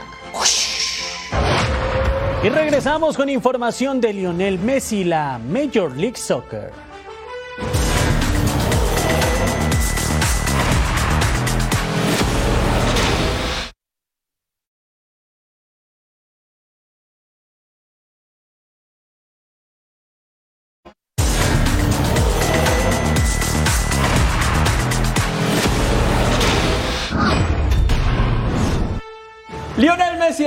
[2.44, 6.70] Y regresamos con información de Lionel Messi, la Major League Soccer.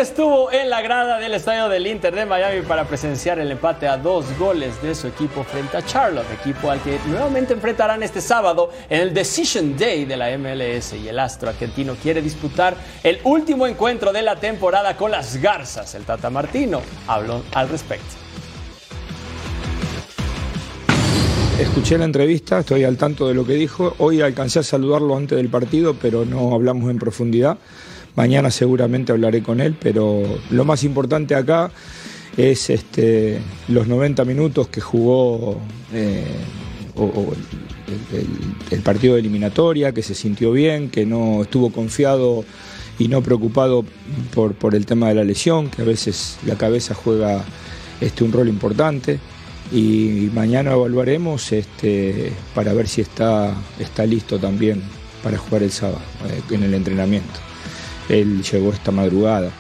[0.02, 3.98] Estuvo en la grada del estadio del Inter de Miami para presenciar el empate a
[3.98, 8.72] dos goles de su equipo frente a Charlotte, equipo al que nuevamente enfrentarán este sábado
[8.90, 10.94] en el Decision Day de la MLS.
[10.94, 15.94] Y el astro argentino quiere disputar el último encuentro de la temporada con las Garzas.
[15.96, 18.16] El Tata Martino habló al respecto.
[21.60, 23.94] Escuché la entrevista, estoy al tanto de lo que dijo.
[23.98, 27.58] Hoy alcancé a saludarlo antes del partido, pero no hablamos en profundidad.
[28.20, 31.72] Mañana seguramente hablaré con él, pero lo más importante acá
[32.36, 33.40] es este,
[33.70, 35.58] los 90 minutos que jugó
[35.94, 36.26] eh,
[38.72, 42.44] el partido de eliminatoria, que se sintió bien, que no estuvo confiado
[43.00, 43.86] y no preocupado
[44.36, 47.46] por, por el tema de la lesión, que a veces la cabeza juega
[48.02, 49.18] este, un rol importante.
[49.72, 54.82] Y mañana evaluaremos este, para ver si está, está listo también
[55.24, 57.49] para jugar el sábado eh, en el entrenamiento.
[58.10, 59.52] Él llegó esta madrugada.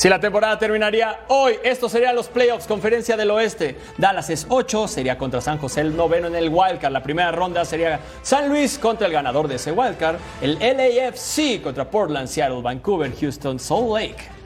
[0.00, 3.76] Si la temporada terminaría hoy, estos serían los playoffs, conferencia del oeste.
[3.98, 6.90] Dallas es 8, sería contra San José el noveno en el wildcard.
[6.90, 10.16] La primera ronda sería San Luis contra el ganador de ese wildcard.
[10.40, 14.39] El LAFC contra Portland, Seattle, Vancouver, Houston, Salt Lake.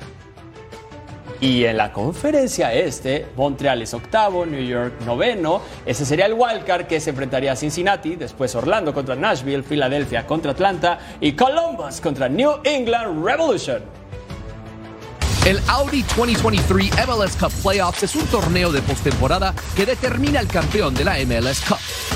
[1.40, 5.60] Y en la conferencia este, Montreal es octavo, New York noveno.
[5.84, 10.52] Ese sería el wildcard que se enfrentaría a Cincinnati, después Orlando contra Nashville, Filadelfia contra
[10.52, 13.82] Atlanta y Columbus contra New England Revolution.
[15.44, 20.94] El Audi 2023 MLS Cup Playoffs es un torneo de postemporada que determina el campeón
[20.94, 22.13] de la MLS Cup.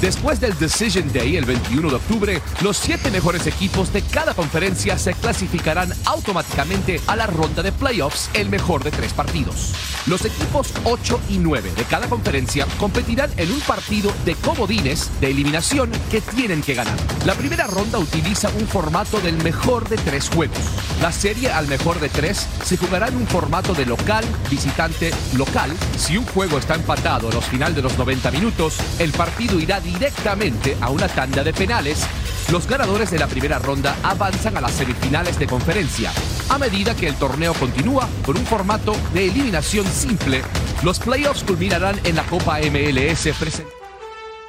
[0.00, 4.96] Después del Decision Day el 21 de octubre, los siete mejores equipos de cada conferencia
[4.96, 9.74] se clasificarán automáticamente a la ronda de playoffs, el mejor de tres partidos.
[10.06, 15.30] Los equipos 8 y 9 de cada conferencia competirán en un partido de comodines de
[15.30, 16.96] eliminación que tienen que ganar.
[17.26, 20.58] La primera ronda utiliza un formato del mejor de tres juegos.
[21.02, 25.72] La serie al mejor de tres se jugará en un formato de local, visitante, local.
[25.98, 29.80] Si un juego está empatado a los final de los 90 minutos, el partido irá
[29.92, 32.06] directamente a una tanda de penales.
[32.52, 36.12] Los ganadores de la primera ronda avanzan a las semifinales de conferencia.
[36.48, 40.42] A medida que el torneo continúa con un formato de eliminación simple,
[40.82, 43.72] los playoffs culminarán en la Copa MLS presente.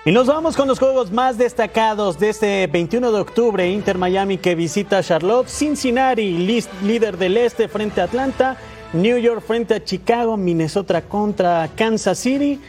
[0.05, 3.69] Y nos vamos con los juegos más destacados de este 21 de octubre.
[3.69, 8.57] Inter Miami que visita Charlotte, Cincinnati, líder del este frente a Atlanta,
[8.93, 12.59] New York frente a Chicago, Minnesota contra Kansas City.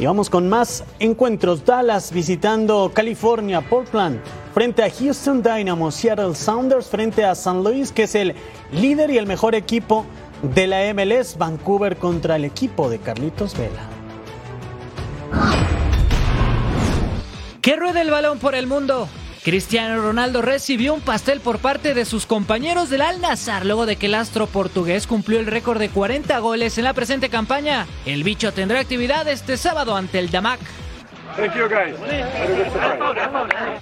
[0.00, 1.66] Y vamos con más encuentros.
[1.66, 4.18] Dallas visitando California, Portland
[4.54, 8.34] frente a Houston Dynamo, Seattle Sounders frente a San Luis, que es el
[8.72, 10.06] líder y el mejor equipo
[10.54, 13.90] de la MLS, Vancouver contra el equipo de Carlitos Vela.
[17.60, 19.06] Que ruede el balón por el mundo.
[19.42, 23.96] Cristiano Ronaldo recibió un pastel por parte de sus compañeros del Al Nassr luego de
[23.96, 27.86] que el astro portugués cumplió el récord de 40 goles en la presente campaña.
[28.04, 30.60] El bicho tendrá actividad este sábado ante el Damac.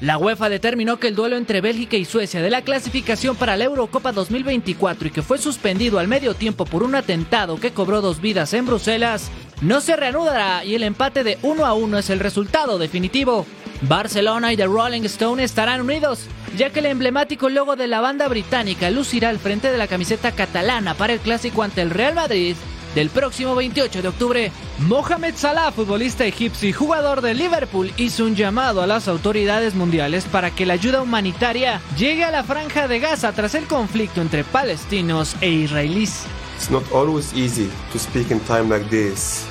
[0.01, 3.65] La UEFA determinó que el duelo entre Bélgica y Suecia de la clasificación para la
[3.65, 8.21] Eurocopa 2024 y que fue suspendido al medio tiempo por un atentado que cobró dos
[8.21, 9.31] vidas en Bruselas
[9.61, 13.47] no se reanudará y el empate de 1 a 1 es el resultado definitivo.
[13.83, 18.27] Barcelona y The Rolling Stone estarán unidos, ya que el emblemático logo de la banda
[18.29, 22.57] británica lucirá al frente de la camiseta catalana para el clásico ante el Real Madrid
[22.99, 24.53] del próximo 28 de octubre.
[24.81, 30.25] Mohamed Salah, futbolista egipcio y jugador de Liverpool, hizo un llamado a las autoridades mundiales
[30.25, 34.43] para que la ayuda humanitaria llegue a la franja de Gaza tras el conflicto entre
[34.43, 36.25] palestinos e israelíes.
[36.57, 39.47] It's not always easy to speak in time like this.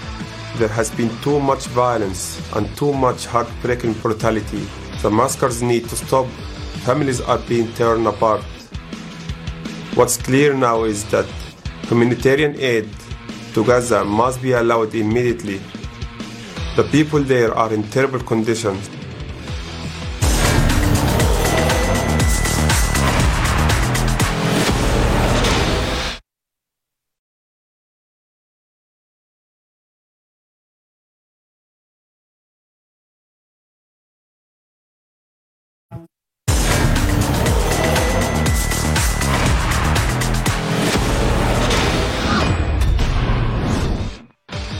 [0.57, 4.67] There has been too much violence and too much heartbreaking brutality.
[5.01, 6.27] The massacres need to stop.
[6.83, 8.41] Families are being torn apart.
[9.95, 11.25] What's clear now is that
[11.87, 12.89] humanitarian aid
[13.57, 15.59] to Gaza must be allowed immediately.
[16.75, 18.87] The people there are in terrible conditions.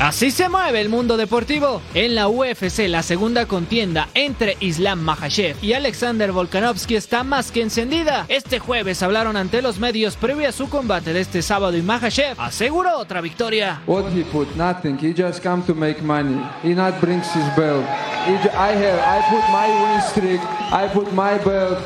[0.07, 1.81] Así se mueve el mundo deportivo.
[1.93, 7.61] En la UFC, la segunda contienda entre Islam Makhachev y Alexander Volkanovski está más que
[7.61, 8.25] encendida.
[8.29, 12.39] Este jueves hablaron ante los medios previo a su combate de este sábado y Makhachev
[12.39, 13.81] aseguró otra victoria.
[13.85, 14.47] What he put?
[14.55, 14.97] Nothing.
[14.97, 16.41] He just come to make money.
[16.63, 17.83] He not brings his belt.
[18.25, 19.01] He I have.
[19.01, 20.41] I put my win streak.
[20.71, 21.79] I put my belt.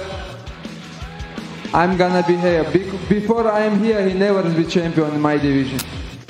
[1.73, 2.65] I'm gonna be here.
[2.71, 5.79] Be- before I am here, he never be champion in my division.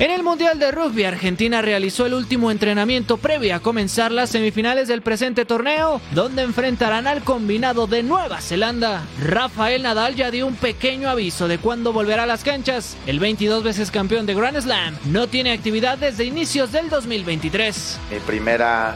[0.02, 4.88] En el Mundial de Rugby, Argentina realizó el último entrenamiento previo a comenzar las semifinales
[4.88, 9.04] del presente torneo, donde enfrentarán al combinado de Nueva Zelanda.
[9.24, 12.98] Rafael Nadal ya dio un pequeño aviso de cuándo volverá a las canchas.
[13.06, 18.00] El 22 veces campeón de Grand Slam no tiene actividad desde inicios del 2023.
[18.10, 18.96] Mi primera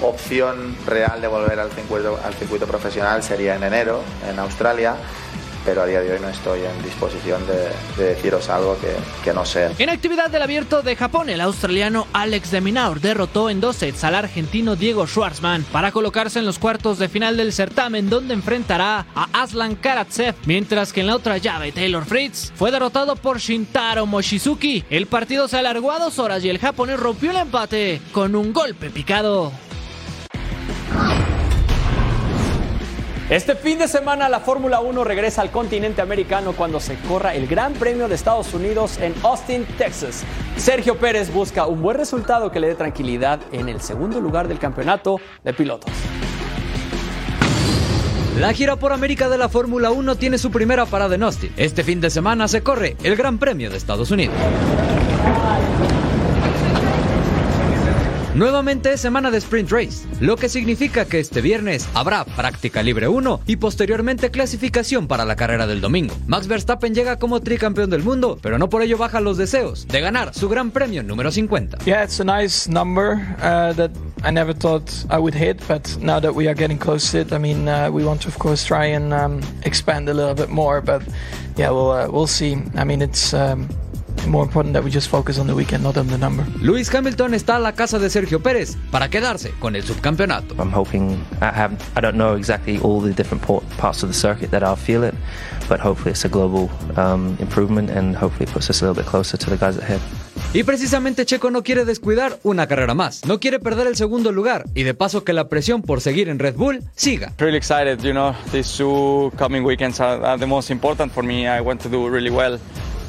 [0.00, 4.96] opción real de volver al circuito, al circuito profesional sería en enero, en Australia,
[5.64, 8.94] pero a día de hoy no estoy en disposición de, de deciros algo que,
[9.24, 9.70] que no sé.
[9.78, 14.04] En actividad del abierto de Japón, el australiano Alex de Minaur derrotó en dos sets
[14.04, 19.06] al argentino Diego Schwartzman para colocarse en los cuartos de final del certamen donde enfrentará
[19.14, 24.06] a Aslan Karatsev, mientras que en la otra llave Taylor Fritz fue derrotado por Shintaro
[24.06, 24.84] Mochizuki.
[24.90, 28.52] El partido se alargó a dos horas y el japonés rompió el empate con un
[28.52, 29.52] golpe picado.
[33.32, 37.46] Este fin de semana la Fórmula 1 regresa al continente americano cuando se corra el
[37.46, 40.22] Gran Premio de Estados Unidos en Austin, Texas.
[40.58, 44.58] Sergio Pérez busca un buen resultado que le dé tranquilidad en el segundo lugar del
[44.58, 45.90] campeonato de pilotos.
[48.38, 51.54] La gira por América de la Fórmula 1 tiene su primera parada en Austin.
[51.56, 54.36] Este fin de semana se corre el Gran Premio de Estados Unidos.
[58.34, 63.06] Nuevamente es semana de Sprint Race, lo que significa que este viernes habrá práctica libre
[63.06, 66.14] 1 y posteriormente clasificación para la carrera del domingo.
[66.26, 70.00] Max Verstappen llega como tricampeón del mundo, pero no por ello baja los deseos de
[70.00, 71.84] ganar su gran premio número 50.
[71.84, 73.90] Yeah, it's a nice number uh, that
[74.24, 77.34] I never thought I would hit, but now that we are getting close to it,
[77.34, 80.48] I mean, uh, we want to of course try and um, expand a little bit
[80.48, 80.80] more.
[80.80, 81.02] But
[81.58, 82.56] yeah, we'll uh, we'll see.
[82.78, 83.68] I mean, it's um,
[84.26, 86.44] more important that we just focus on the weekend, not on the number.
[86.60, 90.54] Lewis Hamilton está a la casa de Sergio Pérez para quedarse con el subcampeonato.
[90.58, 93.42] I'm hoping I have I don't know exactly all the different
[93.78, 95.14] parts of the circuit that I'll feel it,
[95.68, 99.06] but hopefully it's a global um, improvement and hopefully it puts us a little bit
[99.10, 100.00] closer to the guys ahead.
[100.54, 104.66] Y precisamente Checo no quiere descuidar una carrera más, no quiere perder el segundo lugar
[104.74, 107.32] y de paso que la presión por seguir en Red Bull siga.
[107.38, 111.46] Really excited, you know, these two coming weekends are, are the most important for me.
[111.46, 112.58] I want to do really well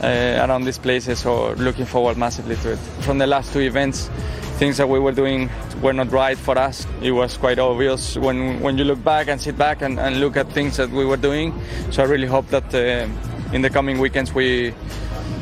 [0.01, 2.79] uh, around these places, so looking forward massively to it.
[3.01, 4.09] From the last two events,
[4.57, 5.49] things that we were doing
[5.81, 6.87] were not right for us.
[7.01, 10.37] It was quite obvious when, when you look back and sit back and, and look
[10.37, 11.53] at things that we were doing.
[11.91, 13.07] So I really hope that uh,
[13.53, 14.73] in the coming weekends we,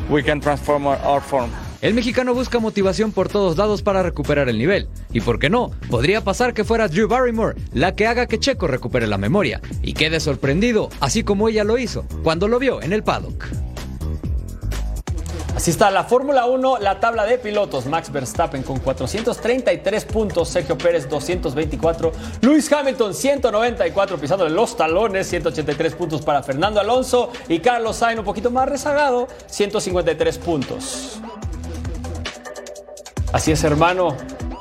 [0.10, 1.52] we can transform our, our form.
[1.82, 4.88] El mexicano busca motivación por todos lados para recuperar el nivel.
[5.12, 8.68] Y por qué no, podría pasar que fuera Drew Barrymore la que haga que Checo
[8.68, 12.94] recupere la memoria y quede sorprendido, así como ella lo hizo cuando lo vio en
[12.94, 13.71] el paddock.
[15.62, 17.86] Así está la Fórmula 1, la tabla de pilotos.
[17.86, 25.94] Max Verstappen con 433 puntos, Sergio Pérez 224, Luis Hamilton 194 pisándole los talones, 183
[25.94, 31.22] puntos para Fernando Alonso y Carlos Sainz un poquito más rezagado, 153 puntos.
[33.32, 34.18] Así es, hermano.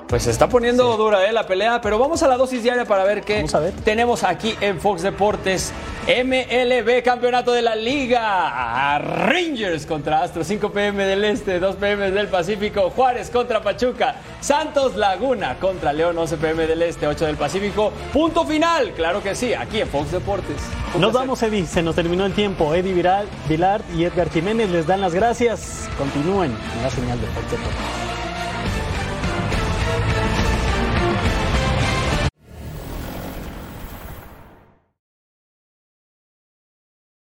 [0.06, 3.04] Pues se está poniendo dura eh, la pelea, pero vamos a la dosis diaria para
[3.04, 3.46] ver qué
[3.84, 5.72] tenemos aquí en Fox Deportes.
[6.10, 8.98] MLB, campeonato de la liga.
[8.98, 12.90] Rangers contra Astros, 5 pm del Este, 2 pm del Pacífico.
[12.90, 14.16] Juárez contra Pachuca.
[14.40, 17.92] Santos Laguna contra León, 11 pm del Este, 8 del Pacífico.
[18.12, 20.56] Punto final, claro que sí, aquí en Fox Deportes.
[20.98, 21.64] Nos vamos, Eddie.
[21.64, 22.74] Se nos terminó el tiempo.
[22.74, 25.88] Eddie Viral, Vilar y Edgar Jiménez les dan las gracias.
[25.96, 28.09] Continúen en la señal de Fox Deportes.